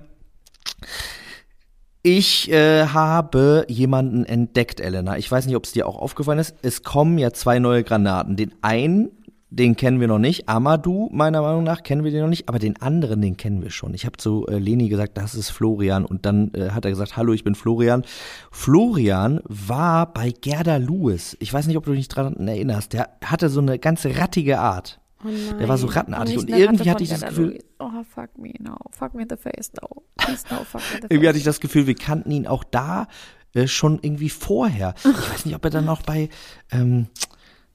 ich 2.02 2.50
äh, 2.50 2.86
habe 2.86 3.66
jemanden 3.68 4.24
entdeckt, 4.24 4.80
Elena. 4.80 5.18
Ich 5.18 5.30
weiß 5.30 5.46
nicht, 5.46 5.56
ob 5.56 5.64
es 5.64 5.72
dir 5.72 5.86
auch 5.86 5.98
aufgefallen 5.98 6.38
ist. 6.38 6.56
Es 6.62 6.82
kommen 6.82 7.18
ja 7.18 7.32
zwei 7.32 7.58
neue 7.58 7.84
Granaten. 7.84 8.34
Den 8.36 8.54
einen, 8.62 9.10
den 9.52 9.76
kennen 9.76 10.00
wir 10.00 10.08
noch 10.08 10.18
nicht. 10.18 10.48
Amadou, 10.48 11.10
meiner 11.12 11.42
Meinung 11.42 11.62
nach, 11.62 11.82
kennen 11.82 12.04
wir 12.04 12.10
den 12.10 12.22
noch 12.22 12.28
nicht, 12.28 12.48
aber 12.48 12.58
den 12.58 12.80
anderen, 12.80 13.20
den 13.20 13.36
kennen 13.36 13.62
wir 13.62 13.70
schon. 13.70 13.92
Ich 13.92 14.06
habe 14.06 14.16
zu 14.16 14.46
äh, 14.46 14.58
Leni 14.58 14.88
gesagt, 14.88 15.18
das 15.18 15.34
ist 15.34 15.50
Florian 15.50 16.06
und 16.06 16.24
dann 16.24 16.52
äh, 16.54 16.70
hat 16.70 16.86
er 16.86 16.90
gesagt, 16.90 17.18
hallo, 17.18 17.34
ich 17.34 17.44
bin 17.44 17.54
Florian. 17.54 18.02
Florian 18.50 19.40
war 19.44 20.10
bei 20.10 20.30
Gerda 20.30 20.78
Lewis. 20.78 21.36
Ich 21.38 21.52
weiß 21.52 21.66
nicht, 21.66 21.76
ob 21.76 21.84
du 21.84 21.92
dich 21.92 22.08
dran 22.08 22.48
erinnerst. 22.48 22.94
Der 22.94 23.10
hatte 23.22 23.50
so 23.50 23.60
eine 23.60 23.78
ganz 23.78 24.06
rattige 24.06 24.58
Art. 24.58 25.00
Oh 25.22 25.28
nein. 25.28 25.58
Der 25.58 25.68
war 25.68 25.76
so 25.76 25.86
rattenartig 25.86 26.38
und 26.38 26.48
irgendwie 26.48 26.88
Ratte 26.88 26.90
hatte 26.90 27.04
ich 27.04 27.10
das 27.10 27.20
Gefühl. 27.20 27.62
Oh, 27.78 27.90
fuck 28.08 28.36
me, 28.38 28.54
no. 28.58 28.76
Fuck 28.90 29.14
me 29.14 29.22
in 29.22 29.28
the 29.28 29.36
face, 29.36 29.70
no. 29.80 30.02
Please 30.16 30.44
no, 30.50 30.64
fuck 30.64 30.80
me 30.80 30.96
in 30.96 31.02
the 31.02 31.06
irgendwie 31.10 31.28
hatte 31.28 31.34
face. 31.34 31.36
ich 31.36 31.44
das 31.44 31.60
Gefühl, 31.60 31.86
wir 31.86 31.94
kannten 31.94 32.30
ihn 32.30 32.46
auch 32.46 32.64
da 32.64 33.06
äh, 33.54 33.66
schon 33.66 33.98
irgendwie 34.00 34.30
vorher. 34.30 34.94
Ich 35.04 35.30
weiß 35.32 35.44
nicht, 35.44 35.54
ob 35.54 35.64
er 35.64 35.70
dann 35.70 35.84
noch 35.84 36.02
bei, 36.02 36.30
ähm, 36.70 37.08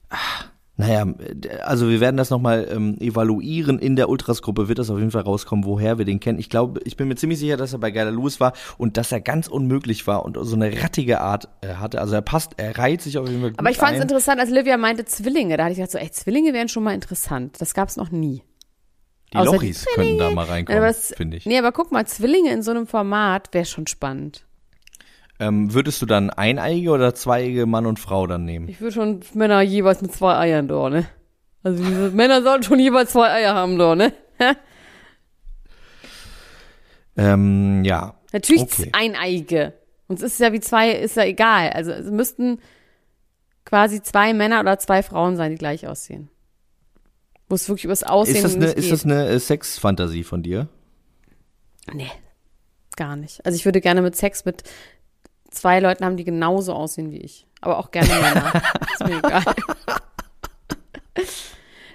ah, 0.10 0.18
naja, 0.78 1.08
also 1.64 1.90
wir 1.90 2.00
werden 2.00 2.18
das 2.18 2.30
nochmal 2.30 2.68
ähm, 2.72 2.98
evaluieren. 3.00 3.80
In 3.80 3.96
der 3.96 4.10
Ultras-Gruppe 4.10 4.68
wird 4.70 4.78
das 4.78 4.92
auf 4.92 5.00
jeden 5.00 5.10
Fall 5.10 5.24
rauskommen, 5.24 5.66
woher 5.66 5.98
wir 5.98 6.06
den 6.06 6.20
kennen. 6.20 6.38
Ich 6.38 6.52
glaube, 6.52 6.82
ich 6.84 6.96
bin 6.96 7.08
mir 7.08 7.16
ziemlich 7.16 7.40
sicher, 7.40 7.58
dass 7.58 7.74
er 7.74 7.80
bei 7.80 7.90
Geiler 7.90 8.12
Lewis 8.12 8.40
war 8.40 8.54
und 8.78 8.96
dass 8.96 9.12
er 9.12 9.20
ganz 9.20 9.48
unmöglich 9.48 10.06
war 10.06 10.24
und 10.24 10.38
so 10.40 10.56
eine 10.56 10.84
rattige 10.84 11.20
Art 11.20 11.50
äh, 11.62 11.74
hatte. 11.76 12.00
Also 12.00 12.14
er 12.14 12.22
passt, 12.22 12.54
er 12.58 12.78
reiht 12.78 13.02
sich 13.02 13.18
auf 13.18 13.28
jeden 13.28 13.42
Fall 13.42 13.50
gut 13.52 13.60
Aber 13.60 13.72
ich 13.72 13.78
fand 13.78 13.96
es 13.96 14.04
interessant, 14.04 14.40
als 14.40 14.52
Livia 14.52 14.78
meinte 14.78 15.04
Zwillinge. 15.06 15.58
Da 15.58 15.64
hatte 15.64 15.72
ich 15.72 15.78
gedacht 15.78 15.92
so, 15.92 15.98
ey, 15.98 16.12
Zwillinge 16.12 16.54
wären 16.54 16.70
schon 16.70 16.84
mal 16.84 16.94
interessant. 16.94 17.60
Das 17.60 17.74
gab 17.74 17.90
es 17.90 17.98
noch 17.98 18.12
nie. 18.12 18.44
Die 19.34 19.38
außer 19.38 19.50
die 19.50 19.56
Lochis 19.56 19.86
könnten 19.96 20.20
da 20.20 20.30
mal 20.30 20.46
reinkommen, 20.46 20.94
finde 20.94 21.38
ich. 21.38 21.46
Nee, 21.46 21.58
aber 21.58 21.72
guck 21.72 21.92
mal, 21.92 22.06
Zwillinge 22.06 22.52
in 22.54 22.62
so 22.62 22.72
einem 22.72 22.88
Format 22.88 23.54
wäre 23.54 23.66
schon 23.66 23.88
spannend. 23.88 24.47
Ähm, 25.40 25.74
würdest 25.74 26.02
du 26.02 26.06
dann 26.06 26.30
eineige 26.32 26.90
oder 26.92 27.14
zweiige 27.14 27.66
Mann 27.66 27.86
und 27.86 28.00
Frau 28.00 28.26
dann 28.26 28.46
nehmen? 28.46 28.68
Ich 28.70 28.82
würde 28.82 28.94
schon 28.94 29.20
Männer 29.34 29.62
jeweils 29.62 30.02
mit 30.02 30.12
zwei 30.14 30.36
Eiern 30.36 30.68
da, 30.68 30.90
ne? 30.90 31.06
Also 31.64 31.84
Männer 32.14 32.42
sollten 32.42 32.64
schon 32.64 32.80
jeweils 32.80 33.12
zwei 33.12 33.30
Eier 33.32 33.54
haben 33.54 33.78
da, 33.78 33.96
ne? 33.96 34.14
Ähm, 37.18 37.84
ja. 37.84 38.14
Natürlich 38.32 38.62
Okay. 38.62 38.90
eineige. 38.94 39.74
Uns 40.08 40.22
ist 40.22 40.40
ja 40.40 40.54
wie 40.54 40.60
zwei, 40.60 40.92
ist 40.92 41.18
ja 41.18 41.24
egal. 41.24 41.72
Also 41.72 41.92
es 41.92 42.10
müssten 42.12 42.60
quasi 43.66 44.02
zwei 44.02 44.34
Männer 44.34 44.60
oder 44.60 44.80
zwei 44.80 45.04
Frauen 45.04 45.36
sein, 45.36 45.52
die 45.52 45.58
gleich 45.58 45.88
aussehen. 45.88 46.30
Wo 47.50 47.56
es 47.56 47.68
wirklich 47.70 47.86
übers 47.86 48.04
Aussehen 48.04 48.36
Ist 48.36 48.44
das 48.44 48.56
eine, 48.56 48.66
ist 48.72 48.92
das 48.92 49.04
eine 49.06 49.28
äh, 49.28 49.40
Sexfantasie 49.40 50.24
von 50.24 50.44
dir? 50.44 50.68
Nee, 51.94 52.12
gar 52.98 53.16
nicht. 53.16 53.46
Also 53.46 53.56
ich 53.56 53.66
würde 53.66 53.82
gerne 53.82 54.02
mit 54.02 54.16
Sex 54.16 54.46
mit 54.46 54.64
zwei 55.52 55.80
Leuten 55.80 56.06
haben, 56.06 56.18
die 56.18 56.24
genauso 56.24 56.74
aussehen 56.74 57.12
wie 57.12 57.18
ich. 57.18 57.46
Aber 57.62 57.78
auch 57.80 57.92
gerne 57.92 58.08
Männer. 58.10 58.62
ist 58.94 59.06
mir 59.08 59.18
egal. 59.18 59.44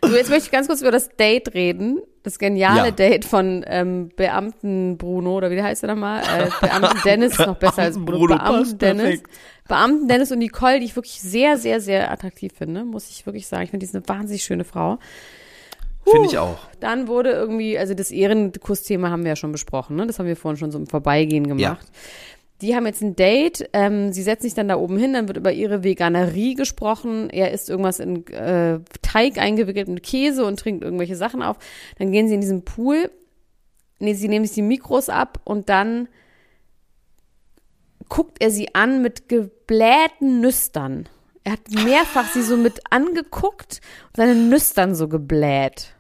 So, 0.05 0.17
jetzt 0.17 0.31
möchte 0.31 0.47
ich 0.47 0.51
ganz 0.51 0.67
kurz 0.67 0.81
über 0.81 0.91
das 0.91 1.11
Date 1.17 1.55
reden. 1.55 2.01
Das 2.25 2.39
geniale 2.39 2.87
Ja. 2.89 2.91
Date 2.91 3.25
von 3.25 3.65
ähm, 3.69 4.11
Beamten 4.17 4.97
Bruno, 4.99 5.37
oder 5.37 5.51
wie 5.51 5.63
heißt 5.63 5.85
er 5.85 5.95
nochmal? 5.95 6.23
Äh, 6.23 6.51
Beamten 6.61 6.99
Dennis 7.05 7.33
ist 7.39 7.47
noch 7.47 7.57
besser 7.57 7.83
als 7.83 7.97
Bruno. 7.97 8.27
Bruno, 8.27 8.37
Beamten 8.39 8.79
Dennis. 8.79 9.03
perfekt. 9.03 9.31
Beamten 9.69 10.09
Dennis 10.09 10.33
und 10.33 10.39
Nicole, 10.41 10.81
die 10.81 10.87
ich 10.87 10.97
wirklich 10.97 11.21
sehr, 11.23 11.57
sehr, 11.57 11.81
sehr 11.81 12.11
attraktiv 12.11 12.53
finde, 12.57 12.85
muss 12.85 13.09
ich 13.11 13.25
wirklich 13.27 13.47
sagen. 13.47 13.63
Ich 13.65 13.71
finde, 13.71 13.87
die 13.87 13.91
ist 13.91 13.95
eine 13.97 14.09
wahnsinnig 14.09 14.43
schöne 14.43 14.65
Frau. 14.65 14.99
Finde 16.05 16.27
ich 16.29 16.37
auch. 16.37 16.59
Dann 16.81 17.07
wurde 17.07 17.31
irgendwie, 17.31 17.79
also 17.79 17.95
das 17.95 18.11
Ehrenkursthema 18.11 19.09
haben 19.11 19.23
wir 19.23 19.31
ja 19.31 19.37
schon 19.37 19.53
besprochen, 19.53 19.95
ne? 19.95 20.05
Das 20.07 20.19
haben 20.19 20.27
wir 20.27 20.35
vorhin 20.37 20.59
schon 20.59 20.73
so 20.73 20.79
im 20.79 20.89
Vorbeigehen 20.89 21.47
gemacht. 21.47 21.87
Die 22.63 22.77
haben 22.77 22.87
jetzt 22.87 23.03
ein 23.03 23.17
Date, 23.17 23.69
ähm, 23.73 24.13
sie 24.13 24.23
setzt 24.23 24.43
sich 24.43 24.55
dann 24.55 24.69
da 24.69 24.77
oben 24.77 24.97
hin, 24.97 25.15
dann 25.15 25.27
wird 25.27 25.37
über 25.37 25.53
ihre 25.53 25.83
Veganerie 25.83 26.55
gesprochen. 26.55 27.29
Er 27.29 27.51
isst 27.51 27.69
irgendwas 27.69 27.99
in 27.99 28.25
äh, 28.29 28.79
Teig 29.03 29.39
eingewickelt 29.39 29.89
mit 29.89 30.05
Käse 30.05 30.45
und 30.45 30.61
trinkt 30.61 30.85
irgendwelche 30.85 31.17
Sachen 31.17 31.43
auf. 31.43 31.57
Dann 31.99 32.13
gehen 32.13 32.29
sie 32.29 32.35
in 32.35 32.41
diesen 32.41 32.65
Pool, 32.65 33.11
nee, 33.99 34.15
sie 34.15 34.29
nehmen 34.29 34.45
sich 34.45 34.55
die 34.55 34.63
Mikros 34.63 35.09
ab 35.09 35.41
und 35.43 35.69
dann 35.69 36.07
guckt 38.09 38.37
er 38.41 38.53
sie 38.53 38.77
an 38.77 39.03
mit 39.03 39.29
geblähten 39.29 40.41
Nüstern. 40.41 41.09
Er 41.43 41.55
hat 41.55 41.69
mehrfach 41.85 42.33
sie 42.33 42.43
so 42.43 42.57
mit 42.57 42.81
angeguckt 42.91 43.81
und 44.11 44.17
seine 44.19 44.37
Nüstern 44.37 44.95
so 44.95 45.09
gebläht. 45.09 45.97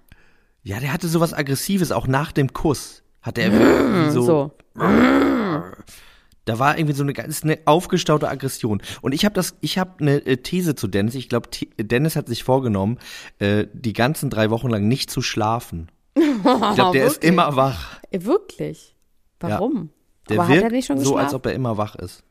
Ja, 0.62 0.78
der 0.78 0.92
hatte 0.92 1.09
sowas 1.09 1.35
Aggressives, 1.35 1.90
auch 1.90 2.07
nach 2.07 2.31
dem 2.31 2.52
Kuss. 2.52 3.02
Hat 3.21 3.37
er 3.37 4.11
so, 4.12 4.23
So. 4.23 4.50
da 6.44 6.58
war 6.58 6.76
irgendwie 6.76 6.94
so 6.94 7.02
eine 7.02 7.12
ganz 7.12 7.44
eine 7.44 7.58
aufgestaute 7.66 8.28
Aggression. 8.28 8.82
Und 9.00 9.12
ich 9.12 9.25
habe 9.25 9.34
das, 9.34 9.56
ich 9.61 9.78
habe 9.78 10.00
eine 10.00 10.26
äh, 10.26 10.37
These 10.38 10.75
zu 10.75 10.88
Dennis. 10.88 11.14
Ich 11.14 11.28
glaube, 11.28 11.49
Dennis 11.78 12.16
hat 12.16 12.28
sich 12.28 12.44
vorgenommen, 12.44 12.99
äh, 13.38 13.66
die 13.72 13.92
ganzen 13.92 14.31
drei 14.31 14.50
Wochen 14.50 14.68
lang 14.68 14.88
nicht 14.88 15.11
zu 15.11 15.22
schlafen. 15.22 15.90
Ich 16.14 16.42
glaube, 16.42 16.92
der 16.98 17.07
ist 17.07 17.22
immer 17.22 17.57
wach. 17.57 18.00
Äh, 18.11 18.24
Wirklich? 18.24 18.96
Warum? 19.40 19.90
Der 20.28 20.38
Aber 20.38 20.48
hat 20.48 20.55
wirkt 20.55 20.64
er 20.64 20.70
nicht 20.70 20.87
schon 20.87 20.98
so, 20.98 21.02
geschlafen? 21.02 21.24
als 21.24 21.35
ob 21.35 21.46
er 21.46 21.52
immer 21.52 21.76
wach 21.76 21.96
ist. 21.96 22.22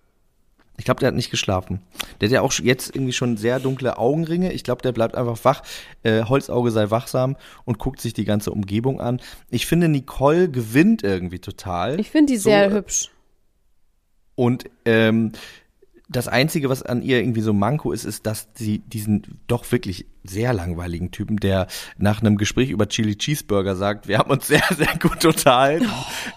Ich 0.78 0.86
glaube, 0.86 1.00
der 1.00 1.08
hat 1.08 1.16
nicht 1.16 1.30
geschlafen. 1.30 1.82
Der 2.20 2.28
hat 2.28 2.34
ja 2.34 2.42
auch 2.42 2.54
jetzt 2.54 2.96
irgendwie 2.96 3.14
schon 3.14 3.38
sehr 3.38 3.60
dunkle 3.60 3.98
Augenringe. 3.98 4.52
Ich 4.52 4.64
glaube, 4.64 4.82
der 4.82 4.94
bleibt 4.94 5.16
einfach 5.16 5.38
wach. 5.44 5.62
Äh, 6.02 6.24
Holzauge 6.24 6.72
sei 6.72 6.90
wachsam 6.90 7.36
und 7.66 7.78
guckt 7.78 8.02
sich 8.02 8.14
die 8.14 8.26
ganze 8.26 8.52
Umgebung 8.52 9.00
an. 9.00 9.22
Ich 9.50 9.68
finde, 9.68 9.90
Nicole 9.90 10.50
gewinnt 10.50 11.04
irgendwie 11.04 11.40
total. 11.40 12.00
ich 12.00 12.10
finde 12.10 12.34
die 12.34 12.38
so, 12.38 12.50
sehr 12.50 12.72
äh, 12.72 12.74
hübsch. 12.74 13.12
Und 14.42 14.64
ähm, 14.86 15.34
das 16.10 16.28
Einzige, 16.28 16.68
was 16.68 16.82
an 16.82 17.04
ihr 17.04 17.20
irgendwie 17.20 17.42
so 17.42 17.54
manko 17.54 17.92
ist, 17.92 18.06
ist, 18.06 18.26
dass 18.26 18.48
sie 18.56 18.80
diesen 18.80 19.40
doch 19.46 19.72
wirklich 19.72 20.08
sehr 20.24 20.52
langweiligen 20.52 21.12
Typen, 21.12 21.38
der 21.38 21.68
nach 22.00 22.22
einem 22.22 22.38
Gespräch 22.38 22.72
über 22.72 22.88
Chili 22.88 23.16
Cheeseburger 23.16 23.76
sagt, 23.76 24.08
wir 24.08 24.18
haben 24.18 24.32
uns 24.32 24.48
sehr, 24.48 24.64
sehr 24.76 24.98
gut 25.00 25.24
unterhalten, 25.26 25.88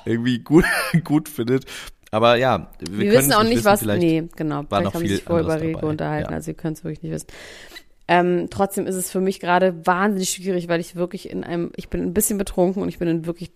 irgendwie 0.04 0.40
gut, 0.40 0.66
gut 1.02 1.30
findet. 1.30 1.64
Aber 2.10 2.36
ja, 2.36 2.72
wir, 2.90 3.06
Wir, 3.06 3.12
wissen 3.12 3.32
auch 3.32 3.42
nicht, 3.42 3.54
wissen, 3.54 3.64
was. 3.64 3.80
vielleicht 3.80 4.02
Nee, 4.02 4.28
genau. 4.36 4.56
war 4.56 4.64
Vielleicht 4.64 4.84
noch 4.84 4.94
haben 4.94 5.00
sie 5.00 5.06
viel 5.06 5.16
sich 5.16 5.24
vorher 5.24 5.44
über 5.46 5.58
dabei, 5.72 5.86
unterhalten, 5.86 6.30
ja. 6.30 6.36
also 6.36 6.48
wir 6.48 6.54
können 6.54 6.74
es 6.74 6.84
wirklich 6.84 7.02
nicht 7.02 7.12
wissen. 7.12 7.28
Ähm, 8.06 8.48
trotzdem 8.50 8.86
ist 8.86 8.96
es 8.96 9.10
für 9.10 9.22
mich 9.22 9.40
gerade 9.40 9.86
wahnsinnig 9.86 10.28
schwierig, 10.28 10.68
weil 10.68 10.78
ich 10.78 10.94
wirklich 10.94 11.30
in 11.30 11.42
einem, 11.42 11.72
ich 11.74 11.88
bin 11.88 12.02
ein 12.02 12.12
bisschen 12.12 12.36
betrunken 12.36 12.82
und 12.82 12.90
ich 12.90 12.98
bin 12.98 13.08
in 13.08 13.24
wirklich 13.24 13.52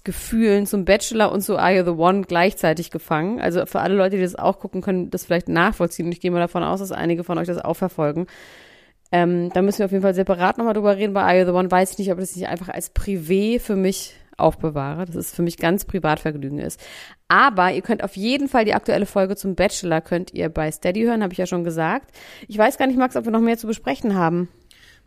Trash-Gefühlen 0.00 0.66
zum 0.66 0.84
Bachelor 0.84 1.32
und 1.32 1.42
zu 1.42 1.58
Are 1.58 1.74
You 1.74 1.84
the 1.84 1.90
One 1.90 2.22
gleichzeitig 2.22 2.90
gefangen. 2.90 3.40
Also 3.40 3.66
für 3.66 3.80
alle 3.80 3.94
Leute, 3.94 4.16
die 4.16 4.22
das 4.22 4.36
auch 4.36 4.58
gucken, 4.58 4.80
können 4.82 5.10
das 5.10 5.24
vielleicht 5.24 5.48
nachvollziehen. 5.48 6.06
Und 6.06 6.12
ich 6.12 6.20
gehe 6.20 6.30
mal 6.30 6.40
davon 6.40 6.62
aus, 6.62 6.80
dass 6.80 6.92
einige 6.92 7.24
von 7.24 7.38
euch 7.38 7.46
das 7.46 7.58
auch 7.58 7.74
verfolgen. 7.74 8.26
Ähm, 9.12 9.50
da 9.52 9.62
müssen 9.62 9.80
wir 9.80 9.86
auf 9.86 9.92
jeden 9.92 10.02
Fall 10.02 10.14
separat 10.14 10.58
nochmal 10.58 10.74
drüber 10.74 10.96
reden. 10.96 11.12
Bei 11.12 11.22
Are 11.22 11.38
You 11.38 11.44
the 11.44 11.52
One 11.52 11.70
weiß 11.70 11.92
ich 11.92 11.98
nicht, 11.98 12.12
ob 12.12 12.18
das 12.18 12.36
nicht 12.36 12.48
einfach 12.48 12.68
als 12.68 12.94
Privé 12.94 13.60
für 13.60 13.76
mich 13.76 14.14
aufbewahre. 14.36 15.04
Das 15.04 15.16
ist 15.16 15.36
für 15.36 15.42
mich 15.42 15.58
ganz 15.58 15.84
Privatvergnügen 15.84 16.58
ist. 16.58 16.80
Aber 17.28 17.72
ihr 17.72 17.82
könnt 17.82 18.02
auf 18.02 18.16
jeden 18.16 18.48
Fall 18.48 18.64
die 18.64 18.74
aktuelle 18.74 19.06
Folge 19.06 19.36
zum 19.36 19.54
Bachelor 19.54 20.00
könnt 20.00 20.32
ihr 20.32 20.48
bei 20.48 20.70
Steady 20.70 21.02
hören, 21.02 21.22
habe 21.22 21.32
ich 21.32 21.38
ja 21.38 21.46
schon 21.46 21.64
gesagt. 21.64 22.10
Ich 22.48 22.56
weiß 22.56 22.78
gar 22.78 22.86
nicht, 22.86 22.98
Max, 22.98 23.16
ob 23.16 23.26
wir 23.26 23.32
noch 23.32 23.40
mehr 23.40 23.58
zu 23.58 23.66
besprechen 23.66 24.14
haben. 24.14 24.48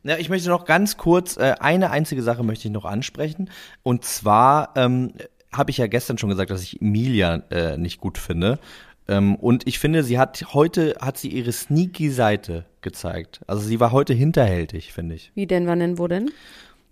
Ja, 0.04 0.18
ich 0.18 0.30
möchte 0.30 0.50
noch 0.50 0.66
ganz 0.66 0.98
kurz, 0.98 1.38
äh, 1.38 1.56
eine 1.60 1.92
einzige 1.92 2.22
Sache 2.22 2.44
möchte 2.44 2.68
ich 2.68 2.74
noch 2.74 2.86
ansprechen. 2.86 3.50
Und 3.84 4.04
zwar 4.04 4.74
ähm, 4.76 5.14
habe 5.52 5.72
ich 5.72 5.78
ja 5.78 5.88
gestern 5.88 6.18
schon 6.18 6.30
gesagt, 6.30 6.52
dass 6.52 6.64
ich 6.64 6.82
Emilia 6.82 7.44
äh, 7.50 7.78
nicht 7.78 8.02
gut 8.02 8.18
finde. 8.18 8.60
Ähm, 9.08 9.36
und 9.36 9.68
ich 9.68 9.80
finde, 9.80 10.04
sie 10.04 10.18
hat 10.18 10.54
heute, 10.54 10.96
hat 11.00 11.18
sie 11.18 11.30
ihre 11.30 11.52
sneaky 11.52 12.10
Seite 12.10 12.66
gezeigt. 12.82 13.42
Also 13.48 13.64
sie 13.64 13.80
war 13.80 13.92
heute 13.92 14.14
hinterhältig, 14.14 14.94
finde 14.94 15.16
ich. 15.16 15.32
Wie 15.36 15.48
denn, 15.48 15.68
wann 15.68 15.80
denn, 15.80 15.98
wo 15.98 16.08
denn? 16.08 16.32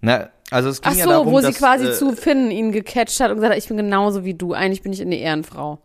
Na, 0.01 0.29
also 0.49 0.69
es 0.69 0.81
ging 0.81 0.91
Ach 0.93 0.97
ja 0.97 1.03
so, 1.05 1.09
darum, 1.11 1.31
wo 1.31 1.39
sie 1.39 1.47
dass, 1.47 1.57
quasi 1.57 1.87
äh, 1.87 1.93
zu 1.93 2.13
Finn 2.13 2.51
ihn 2.51 2.71
gecatcht 2.71 3.19
hat 3.19 3.29
und 3.29 3.37
gesagt 3.37 3.53
hat, 3.53 3.61
ich 3.61 3.67
bin 3.67 3.77
genauso 3.77 4.25
wie 4.25 4.33
du. 4.33 4.53
Eigentlich 4.53 4.81
bin 4.81 4.93
ich 4.93 5.01
eine 5.01 5.15
Ehrenfrau. 5.15 5.79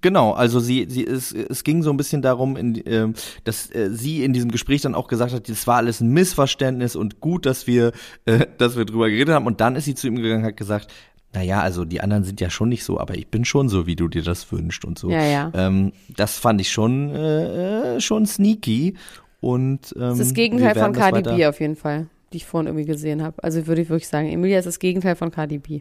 Genau, 0.00 0.32
also 0.32 0.60
sie, 0.60 0.86
sie 0.88 1.04
es, 1.04 1.32
es 1.32 1.64
ging 1.64 1.82
so 1.82 1.90
ein 1.90 1.96
bisschen 1.96 2.22
darum, 2.22 2.56
in, 2.56 2.80
ähm, 2.86 3.14
dass 3.44 3.74
äh, 3.74 3.90
sie 3.90 4.24
in 4.24 4.32
diesem 4.32 4.50
Gespräch 4.50 4.82
dann 4.82 4.94
auch 4.94 5.08
gesagt 5.08 5.32
hat, 5.32 5.48
das 5.48 5.66
war 5.66 5.76
alles 5.76 6.00
ein 6.00 6.08
Missverständnis 6.08 6.94
und 6.94 7.20
gut, 7.20 7.44
dass 7.44 7.66
wir, 7.66 7.92
äh, 8.24 8.46
dass 8.58 8.76
wir 8.76 8.84
drüber 8.84 9.10
geredet 9.10 9.34
haben. 9.34 9.46
Und 9.46 9.60
dann 9.60 9.74
ist 9.74 9.86
sie 9.86 9.96
zu 9.96 10.06
ihm 10.06 10.16
gegangen 10.16 10.42
und 10.42 10.48
hat 10.48 10.56
gesagt, 10.56 10.92
naja, 11.32 11.60
also 11.60 11.84
die 11.84 12.00
anderen 12.00 12.24
sind 12.24 12.40
ja 12.40 12.50
schon 12.50 12.68
nicht 12.68 12.84
so, 12.84 12.98
aber 12.98 13.16
ich 13.16 13.28
bin 13.28 13.44
schon 13.44 13.68
so, 13.68 13.86
wie 13.86 13.96
du 13.96 14.08
dir 14.08 14.22
das 14.22 14.50
wünschst 14.50 14.84
und 14.84 14.98
so. 14.98 15.10
Ja, 15.10 15.24
ja. 15.24 15.50
Ähm, 15.54 15.92
das 16.16 16.38
fand 16.38 16.60
ich 16.60 16.70
schon, 16.70 17.10
äh, 17.14 17.96
äh, 17.96 18.00
schon 18.00 18.26
sneaky. 18.26 18.94
Und 19.40 19.92
ähm, 19.96 20.00
Das 20.00 20.18
ist 20.18 20.28
das 20.28 20.34
Gegenteil 20.34 20.74
von 20.74 20.92
Cardi 20.92 21.22
B 21.22 21.46
auf 21.46 21.60
jeden 21.60 21.76
Fall, 21.76 22.08
die 22.32 22.38
ich 22.38 22.46
vorhin 22.46 22.66
irgendwie 22.66 22.86
gesehen 22.86 23.22
habe. 23.22 23.42
Also 23.42 23.66
würde 23.66 23.82
ich 23.82 23.88
wirklich 23.90 24.08
sagen, 24.08 24.28
Emilia 24.28 24.58
ist 24.58 24.66
das 24.66 24.78
Gegenteil 24.78 25.16
von 25.16 25.30
Cardi 25.30 25.58
B. 25.58 25.80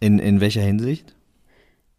In, 0.00 0.18
in 0.18 0.40
welcher 0.40 0.62
Hinsicht? 0.62 1.14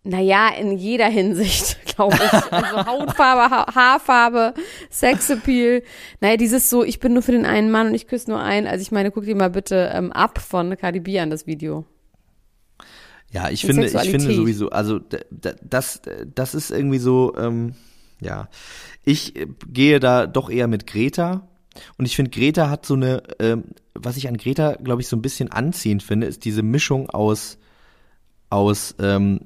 Naja, 0.08 0.50
in 0.58 0.78
jeder 0.78 1.10
Hinsicht, 1.10 1.78
glaube 1.96 2.15
ich. 2.15 2.54
Also 2.54 2.86
Hautfarbe, 2.86 3.54
ha 3.54 3.76
Haarfarbe, 3.76 4.54
Sexappeal. 4.89 5.84
Naja, 6.22 6.38
dieses 6.38 6.70
so, 6.70 6.86
ich 6.86 7.00
bin 7.00 7.12
nur 7.13 7.22
für 7.22 7.34
den 7.34 7.46
einen 7.46 7.70
Mann 7.72 7.88
und 7.88 7.93
ich 7.93 8.08
küsse 8.08 8.30
nur 8.30 8.39
einen. 8.39 8.67
Also 8.67 8.82
ich 8.82 8.91
meine, 8.91 9.12
guck 9.12 9.26
dir 9.26 9.36
mal 9.36 9.50
bitte 9.50 9.91
ähm, 9.93 10.13
ab 10.13 10.39
von 10.39 10.78
Cardi 10.78 11.02
B 11.02 11.20
an, 11.20 11.30
das 11.30 11.46
Video. 11.46 11.84
Ja, 13.32 13.50
ich 13.50 13.65
Und 13.65 13.74
finde, 13.74 13.88
ich 13.88 13.91
finde 13.91 14.28
Sexualität. 14.28 14.36
sowieso, 14.38 14.70
also 14.70 15.02
das, 15.62 16.02
das 16.34 16.56
ist 16.56 16.72
irgendwie 16.72 17.00
so, 17.00 17.36
ähm, 17.38 17.76
ja, 18.22 18.48
ich 19.04 19.36
äh, 19.36 19.48
gehe 19.67 20.00
da 20.00 20.26
doch 20.26 20.50
eher 20.50 20.67
mit 20.67 20.88
Greta. 20.88 21.50
Und 21.98 22.06
ich 22.06 22.15
finde, 22.15 22.32
Greta 22.32 22.70
hat 22.70 22.86
so 22.86 22.93
eine, 22.93 23.24
ähm, 23.39 23.65
was 23.93 24.15
ich 24.15 24.30
an 24.30 24.38
Greta, 24.38 24.76
glaube 24.76 25.02
ich, 25.02 25.10
so 25.10 25.17
ein 25.17 25.22
bisschen 25.22 25.52
anziehend 25.52 26.02
finde, 26.02 26.28
ist 26.28 26.46
diese 26.46 26.63
Mischung 26.63 27.10
aus, 27.10 27.58
aus, 28.50 28.96
ähm, 29.00 29.41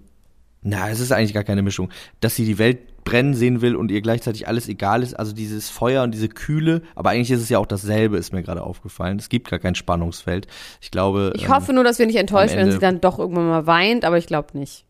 na, 0.63 0.89
es 0.89 0.99
ist 0.99 1.11
eigentlich 1.11 1.33
gar 1.33 1.43
keine 1.43 1.63
Mischung, 1.63 1.89
dass 2.19 2.35
sie 2.35 2.45
die 2.45 2.59
Welt 2.59 3.03
brennen 3.03 3.33
sehen 3.33 3.61
will 3.61 3.75
und 3.75 3.89
ihr 3.89 4.01
gleichzeitig 4.01 4.47
alles 4.47 4.67
egal 4.67 5.01
ist. 5.01 5.15
Also 5.15 5.33
dieses 5.33 5.69
Feuer 5.69 6.03
und 6.03 6.13
diese 6.13 6.29
Kühle, 6.29 6.83
aber 6.95 7.09
eigentlich 7.09 7.31
ist 7.31 7.41
es 7.41 7.49
ja 7.49 7.57
auch 7.57 7.65
dasselbe, 7.65 8.17
ist 8.17 8.31
mir 8.31 8.43
gerade 8.43 8.61
aufgefallen. 8.61 9.17
Es 9.17 9.29
gibt 9.29 9.49
gar 9.49 9.59
kein 9.59 9.73
Spannungsfeld. 9.73 10.47
Ich 10.79 10.91
glaube. 10.91 11.33
Ich 11.35 11.45
ähm, 11.45 11.55
hoffe 11.55 11.73
nur, 11.73 11.83
dass 11.83 11.97
wir 11.97 12.05
nicht 12.05 12.17
enttäuscht 12.17 12.55
wenn 12.55 12.71
sie 12.71 12.79
dann 12.79 13.01
doch 13.01 13.17
irgendwann 13.17 13.47
mal 13.47 13.65
weint, 13.65 14.05
aber 14.05 14.17
ich 14.17 14.27
glaube 14.27 14.57
nicht. 14.57 14.85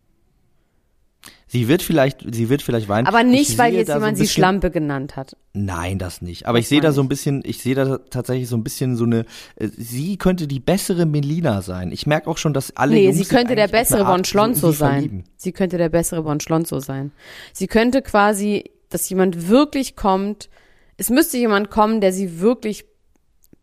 Sie 1.53 1.67
wird 1.67 1.81
vielleicht, 1.81 2.21
sie 2.33 2.47
wird 2.47 2.61
vielleicht 2.61 2.87
weinen. 2.87 3.07
Aber 3.07 3.19
Ich 3.19 3.25
nicht, 3.27 3.57
weil 3.57 3.73
jetzt 3.73 3.87
so 3.87 3.95
jemand 3.95 4.13
ein 4.13 4.15
sie 4.15 4.27
Schlampe 4.29 4.71
genannt 4.71 5.17
hat. 5.17 5.35
Nein, 5.51 5.99
das 5.99 6.21
nicht. 6.21 6.45
Aber 6.45 6.57
Das 6.59 6.63
ich 6.63 6.69
sehe 6.69 6.79
da 6.79 6.93
so 6.93 7.01
ein 7.01 7.09
bisschen, 7.09 7.41
ich 7.43 7.61
sehe 7.61 7.75
da 7.75 7.97
tatsächlich 8.09 8.47
so 8.47 8.55
ein 8.55 8.63
bisschen 8.63 8.95
so 8.95 9.03
eine, 9.03 9.25
äh, 9.57 9.67
sie 9.77 10.15
könnte 10.15 10.47
die 10.47 10.61
bessere 10.61 11.05
Melina 11.05 11.61
sein. 11.61 11.91
Ich 11.91 12.07
merke 12.07 12.29
auch 12.29 12.37
schon, 12.37 12.53
dass 12.53 12.77
alle 12.77 12.93
Nee, 12.93 13.07
Jungs 13.07 13.17
sie 13.17 13.25
könnte 13.25 13.55
der 13.55 13.67
bessere 13.67 14.05
Art 14.05 14.15
Von 14.15 14.23
Schlonzo 14.23 14.67
so 14.67 14.71
sein. 14.71 14.93
verlieben. 14.93 15.23
Sie 15.35 15.51
könnte 15.51 15.77
der 15.77 15.89
bessere 15.89 16.23
Von 16.23 16.39
Schlonzo 16.39 16.79
sein. 16.79 17.11
Sie 17.51 17.67
könnte 17.67 18.01
quasi, 18.01 18.71
dass 18.87 19.09
jemand 19.09 19.49
wirklich 19.49 19.97
kommt, 19.97 20.49
es 20.95 21.09
müsste 21.09 21.35
jemand 21.37 21.69
kommen, 21.69 21.99
der 21.99 22.13
sie 22.13 22.39
wirklich 22.39 22.85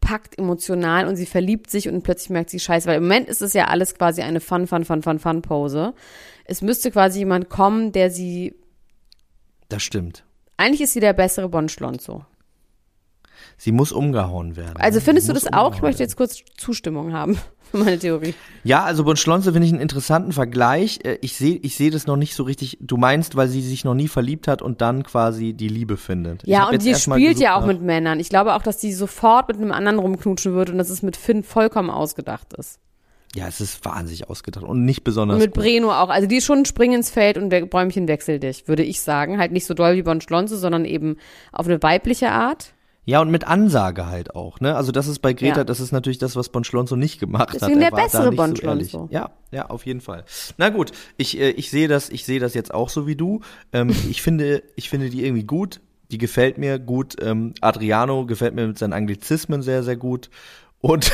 packt 0.08 0.38
emotional 0.38 1.06
und 1.06 1.16
sie 1.16 1.26
verliebt 1.26 1.68
sich 1.70 1.86
und 1.86 2.00
plötzlich 2.02 2.30
merkt 2.30 2.48
sie 2.48 2.58
scheiße, 2.58 2.88
weil 2.88 2.96
im 2.96 3.02
Moment 3.02 3.28
ist 3.28 3.42
es 3.42 3.52
ja 3.52 3.66
alles 3.66 3.94
quasi 3.94 4.22
eine 4.22 4.40
Fun, 4.40 4.66
Fun, 4.66 4.86
Fun, 4.86 5.02
Fun, 5.02 5.18
Fun 5.18 5.42
Pose. 5.42 5.92
Es 6.46 6.62
müsste 6.62 6.90
quasi 6.90 7.18
jemand 7.18 7.50
kommen, 7.50 7.92
der 7.92 8.10
sie, 8.10 8.54
Das 9.68 9.82
stimmt. 9.82 10.24
eigentlich 10.56 10.80
ist 10.80 10.94
sie 10.94 11.00
der 11.00 11.12
bessere 11.12 11.50
Bon 11.50 11.68
Schlonzo. 11.68 12.24
Sie 13.60 13.72
muss 13.72 13.90
umgehauen 13.90 14.56
werden. 14.56 14.76
Also 14.78 15.00
Sie 15.00 15.04
findest 15.04 15.28
du 15.28 15.32
das 15.32 15.52
auch? 15.52 15.74
Ich 15.74 15.82
möchte 15.82 16.02
jetzt 16.02 16.16
kurz 16.16 16.42
Zustimmung 16.56 17.12
haben 17.12 17.36
für 17.72 17.78
meine 17.78 17.98
Theorie. 17.98 18.34
Ja, 18.62 18.84
also 18.84 19.02
Bonschlonze 19.02 19.52
finde 19.52 19.66
ich 19.66 19.72
einen 19.72 19.82
interessanten 19.82 20.30
Vergleich. 20.32 21.00
Äh, 21.04 21.18
Ich 21.22 21.36
sehe 21.36 21.56
ich 21.56 21.76
sehe 21.76 21.90
das 21.90 22.06
noch 22.06 22.16
nicht 22.16 22.34
so 22.36 22.44
richtig. 22.44 22.78
Du 22.80 22.96
meinst, 22.96 23.34
weil 23.34 23.48
sie 23.48 23.60
sich 23.60 23.84
noch 23.84 23.94
nie 23.94 24.06
verliebt 24.06 24.46
hat 24.46 24.62
und 24.62 24.80
dann 24.80 25.02
quasi 25.02 25.54
die 25.54 25.68
Liebe 25.68 25.96
findet. 25.96 26.46
Ja, 26.46 26.68
und 26.68 26.80
sie 26.80 26.94
spielt 26.94 27.40
ja 27.40 27.56
auch 27.56 27.66
mit 27.66 27.82
Männern. 27.82 28.20
Ich 28.20 28.28
glaube 28.28 28.54
auch, 28.54 28.62
dass 28.62 28.78
die 28.78 28.92
sofort 28.92 29.48
mit 29.48 29.56
einem 29.56 29.72
anderen 29.72 29.98
rumknutschen 29.98 30.54
wird 30.54 30.70
und 30.70 30.78
dass 30.78 30.88
es 30.88 31.02
mit 31.02 31.16
Finn 31.16 31.42
vollkommen 31.42 31.90
ausgedacht 31.90 32.52
ist. 32.54 32.78
Ja, 33.34 33.46
es 33.46 33.60
ist 33.60 33.84
wahnsinnig 33.84 34.30
ausgedacht 34.30 34.64
und 34.64 34.84
nicht 34.84 35.04
besonders 35.04 35.34
Und 35.34 35.42
mit 35.42 35.54
gut. 35.54 35.62
Breno 35.64 35.90
auch. 35.92 36.08
Also 36.08 36.26
die 36.28 36.36
ist 36.36 36.46
schon 36.46 36.58
ein 36.58 36.64
Spring 36.64 36.92
ins 36.94 37.10
Feld 37.10 37.36
und 37.36 37.50
der 37.50 37.66
Bäumchen 37.66 38.08
wechsel 38.08 38.38
dich, 38.38 38.68
würde 38.68 38.82
ich 38.84 39.00
sagen. 39.00 39.38
Halt 39.38 39.52
nicht 39.52 39.66
so 39.66 39.74
doll 39.74 39.96
wie 39.96 40.02
Bon 40.02 40.20
Schlonze, 40.20 40.56
sondern 40.56 40.84
eben 40.84 41.16
auf 41.52 41.66
eine 41.66 41.82
weibliche 41.82 42.30
Art. 42.30 42.72
Ja, 43.08 43.22
und 43.22 43.30
mit 43.30 43.46
Ansage 43.46 44.04
halt 44.04 44.34
auch, 44.34 44.60
ne? 44.60 44.76
Also 44.76 44.92
das 44.92 45.08
ist 45.08 45.20
bei 45.20 45.32
Greta, 45.32 45.60
Ja. 45.60 45.64
das 45.64 45.80
ist 45.80 45.92
natürlich 45.92 46.18
das, 46.18 46.36
was 46.36 46.50
Bonschlonzo 46.50 46.94
nicht 46.94 47.18
gemacht 47.18 47.54
hat. 47.54 47.62
Deswegen 47.62 47.80
Er 47.80 47.90
der 47.90 47.96
bessere 47.96 48.28
nicht 48.28 48.62
Bon 48.62 48.84
so. 48.84 49.08
Ja, 49.10 49.30
ja, 49.50 49.70
auf 49.70 49.86
jeden 49.86 50.02
Fall. 50.02 50.26
Na 50.58 50.68
gut, 50.68 50.92
ich, 51.16 51.40
äh, 51.40 51.48
ich 51.52 51.70
sehe 51.70 51.88
das, 51.88 52.10
ich 52.10 52.26
sehe 52.26 52.38
das 52.38 52.52
jetzt 52.52 52.74
auch 52.74 52.90
so 52.90 53.06
wie 53.06 53.16
du. 53.16 53.40
Ähm, 53.72 53.88
ich 54.10 54.20
finde, 54.20 54.62
ich 54.76 54.90
finde 54.90 55.08
die 55.08 55.24
irgendwie 55.24 55.44
gut. 55.44 55.80
Die 56.10 56.18
gefällt 56.18 56.58
mir 56.58 56.78
gut. 56.78 57.16
Ähm, 57.18 57.54
Adriano 57.62 58.26
gefällt 58.26 58.54
mir 58.54 58.66
mit 58.66 58.76
seinen 58.76 58.92
Anglizismen 58.92 59.62
sehr, 59.62 59.82
sehr 59.82 59.96
gut. 59.96 60.28
Und 60.82 61.10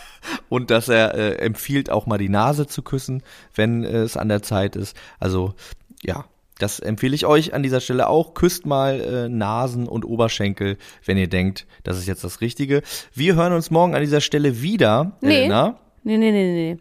und 0.50 0.70
dass 0.70 0.90
er 0.90 1.14
äh, 1.14 1.36
empfiehlt, 1.36 1.88
auch 1.88 2.04
mal 2.04 2.18
die 2.18 2.28
Nase 2.28 2.66
zu 2.66 2.82
küssen, 2.82 3.22
wenn 3.54 3.84
äh, 3.84 4.02
es 4.02 4.18
an 4.18 4.28
der 4.28 4.42
Zeit 4.42 4.76
ist. 4.76 4.94
Also 5.18 5.54
ja, 6.02 6.26
das 6.58 6.80
empfehle 6.80 7.14
ich 7.14 7.26
euch 7.26 7.54
an 7.54 7.62
dieser 7.62 7.80
Stelle 7.80 8.08
auch. 8.08 8.34
Küsst 8.34 8.66
mal 8.66 9.00
äh, 9.00 9.28
Nasen 9.28 9.88
und 9.88 10.04
Oberschenkel, 10.04 10.76
wenn 11.04 11.16
ihr 11.16 11.28
denkt, 11.28 11.66
das 11.84 11.98
ist 11.98 12.06
jetzt 12.06 12.24
das 12.24 12.40
Richtige. 12.40 12.82
Wir 13.14 13.34
hören 13.36 13.52
uns 13.52 13.70
morgen 13.70 13.94
an 13.94 14.00
dieser 14.00 14.20
Stelle 14.20 14.60
wieder. 14.62 15.16
Nee. 15.20 15.36
Elena. 15.36 15.78
Nee, 16.04 16.18
nee, 16.18 16.30
nee, 16.32 16.52
nee. 16.52 16.78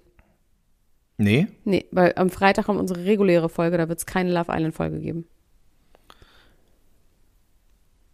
Nee? 1.19 1.47
Nee, 1.63 1.85
weil 1.91 2.13
am 2.15 2.29
Freitag 2.29 2.65
kommt 2.65 2.79
unsere 2.79 3.05
reguläre 3.05 3.49
Folge, 3.49 3.77
da 3.77 3.89
wird 3.89 3.99
es 3.99 4.05
keine 4.05 4.31
Love 4.31 4.51
Island 4.51 4.75
Folge 4.75 4.99
geben. 4.99 5.25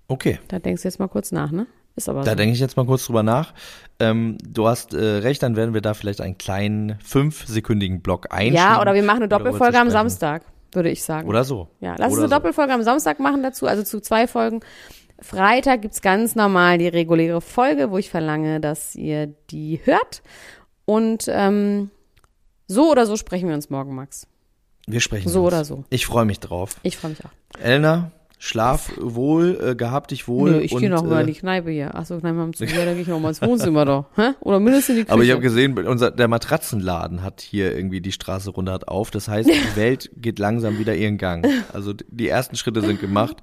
Okay. 0.07 0.39
Da 0.47 0.59
denkst 0.59 0.83
du 0.83 0.87
jetzt 0.87 0.99
mal 0.99 1.07
kurz 1.07 1.31
nach, 1.31 1.51
ne? 1.51 1.67
Ist 1.95 2.09
aber 2.09 2.23
Da 2.23 2.31
so. 2.31 2.37
denke 2.37 2.53
ich 2.53 2.59
jetzt 2.59 2.75
mal 2.75 2.85
kurz 2.85 3.05
drüber 3.05 3.23
nach. 3.23 3.53
Ähm, 3.99 4.37
du 4.41 4.67
hast 4.67 4.93
äh, 4.93 5.03
recht, 5.03 5.43
dann 5.43 5.55
werden 5.55 5.73
wir 5.73 5.81
da 5.81 5.93
vielleicht 5.93 6.21
einen 6.21 6.37
kleinen 6.37 6.97
fünfsekündigen 7.03 8.01
Block 8.01 8.27
einschieben. 8.31 8.55
Ja, 8.55 8.81
oder 8.81 8.93
wir 8.95 9.03
machen 9.03 9.17
eine 9.17 9.27
Doppelfolge 9.27 9.79
am. 9.79 9.89
Samstag, 9.89 10.43
würde 10.75 10.89
ich 10.89 11.03
sagen. 11.03 11.27
Oder 11.27 11.43
so. 11.43 11.67
Ja, 11.79 11.95
lass 11.97 12.07
uns 12.09 12.13
Oder 12.13 12.21
eine 12.23 12.29
so. 12.29 12.35
Doppelfolge 12.35 12.73
am 12.73 12.83
Samstag 12.83 13.19
machen 13.19 13.43
dazu, 13.43 13.67
also 13.67 13.83
zu 13.83 13.99
zwei 14.01 14.27
Folgen. 14.27 14.61
Freitag 15.19 15.81
gibt's 15.81 16.01
ganz 16.01 16.35
normal 16.35 16.77
die 16.77 16.87
reguläre 16.87 17.39
Folge, 17.41 17.91
wo 17.91 17.97
ich 17.97 18.09
verlange, 18.09 18.59
dass 18.59 18.95
ihr 18.95 19.27
die 19.51 19.79
hört. 19.83 20.21
Und 20.85 21.25
ähm, 21.29 21.91
so 22.67 22.91
oder 22.91 23.05
so 23.05 23.15
sprechen 23.15 23.47
wir 23.47 23.55
uns 23.55 23.69
morgen, 23.69 23.95
Max. 23.95 24.27
Wir 24.85 24.99
sprechen 24.99 25.29
So 25.29 25.39
uns. 25.45 25.47
oder 25.53 25.63
so. 25.65 25.85
Ich 25.89 26.05
freue 26.05 26.25
mich 26.25 26.39
drauf. 26.41 26.75
Ich 26.83 26.97
freue 26.97 27.11
mich 27.11 27.19
auch. 27.23 27.59
Elena, 27.61 28.11
schlaf 28.43 28.91
wohl, 28.99 29.57
äh, 29.63 29.75
gehabt 29.75 30.11
dich 30.11 30.27
wohl. 30.27 30.51
Nö, 30.51 30.59
ich 30.59 30.75
gehe 30.75 30.89
noch 30.89 31.03
mal 31.03 31.19
äh, 31.19 31.21
in 31.21 31.27
die 31.27 31.33
Kneipe 31.33 31.71
hier. 31.71 31.95
Achso, 31.95 32.19
Kneipe 32.19 32.39
haben 32.39 32.53
zu. 32.53 32.65
Ja, 32.65 32.83
dann 32.83 32.95
gehe 32.95 33.03
ich 33.03 33.07
noch 33.07 33.21
mal 33.21 33.29
ins 33.29 33.41
Wohnzimmer 33.41 33.85
da. 33.85 34.05
Hä? 34.17 34.31
Oder 34.41 34.59
mindestens 34.59 34.89
in 34.89 34.95
die 34.95 35.01
Küche. 35.03 35.13
Aber 35.13 35.23
ich 35.23 35.31
habe 35.31 35.39
gesehen, 35.39 35.77
unser, 35.87 36.11
der 36.11 36.27
Matratzenladen 36.27 37.23
hat 37.23 37.39
hier 37.39 37.73
irgendwie 37.73 38.01
die 38.01 38.11
Straße 38.11 38.49
runter 38.49 38.73
hat 38.73 38.89
auf. 38.89 39.11
Das 39.11 39.29
heißt, 39.29 39.47
die 39.49 39.75
Welt 39.77 40.11
geht 40.17 40.39
langsam 40.39 40.77
wieder 40.77 40.93
ihren 40.93 41.17
Gang. 41.17 41.47
Also 41.71 41.93
die 41.93 42.27
ersten 42.27 42.57
Schritte 42.57 42.81
sind 42.81 42.99
gemacht. 42.99 43.37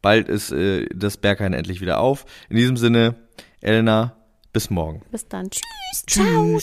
Bald 0.00 0.28
ist 0.28 0.52
äh, 0.52 0.86
das 0.94 1.16
Berghain 1.16 1.52
endlich 1.52 1.80
wieder 1.80 1.98
auf. 1.98 2.24
In 2.48 2.56
diesem 2.56 2.76
Sinne, 2.76 3.16
Elena, 3.60 4.14
bis 4.52 4.70
morgen. 4.70 5.02
Bis 5.10 5.26
dann. 5.26 5.50
Tschüss. 5.50 6.06
Ciao. 6.06 6.60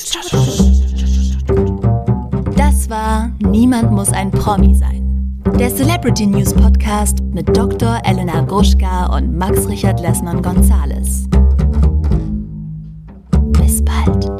Das 2.56 2.90
war 2.90 3.34
Niemand 3.40 3.92
muss 3.92 4.14
ein 4.14 4.32
Promi 4.32 4.76
sein. 4.76 5.01
Der 5.46 5.70
Celebrity 5.70 6.26
News 6.28 6.54
Podcast 6.54 7.22
mit 7.34 7.56
Dr. 7.56 8.00
Elena 8.04 8.42
Gruschka 8.42 9.08
und 9.16 9.36
Max 9.38 9.68
Richard 9.68 10.00
Lessmann-Gonzales. 10.00 11.28
Bis 13.60 13.84
bald. 13.84 14.31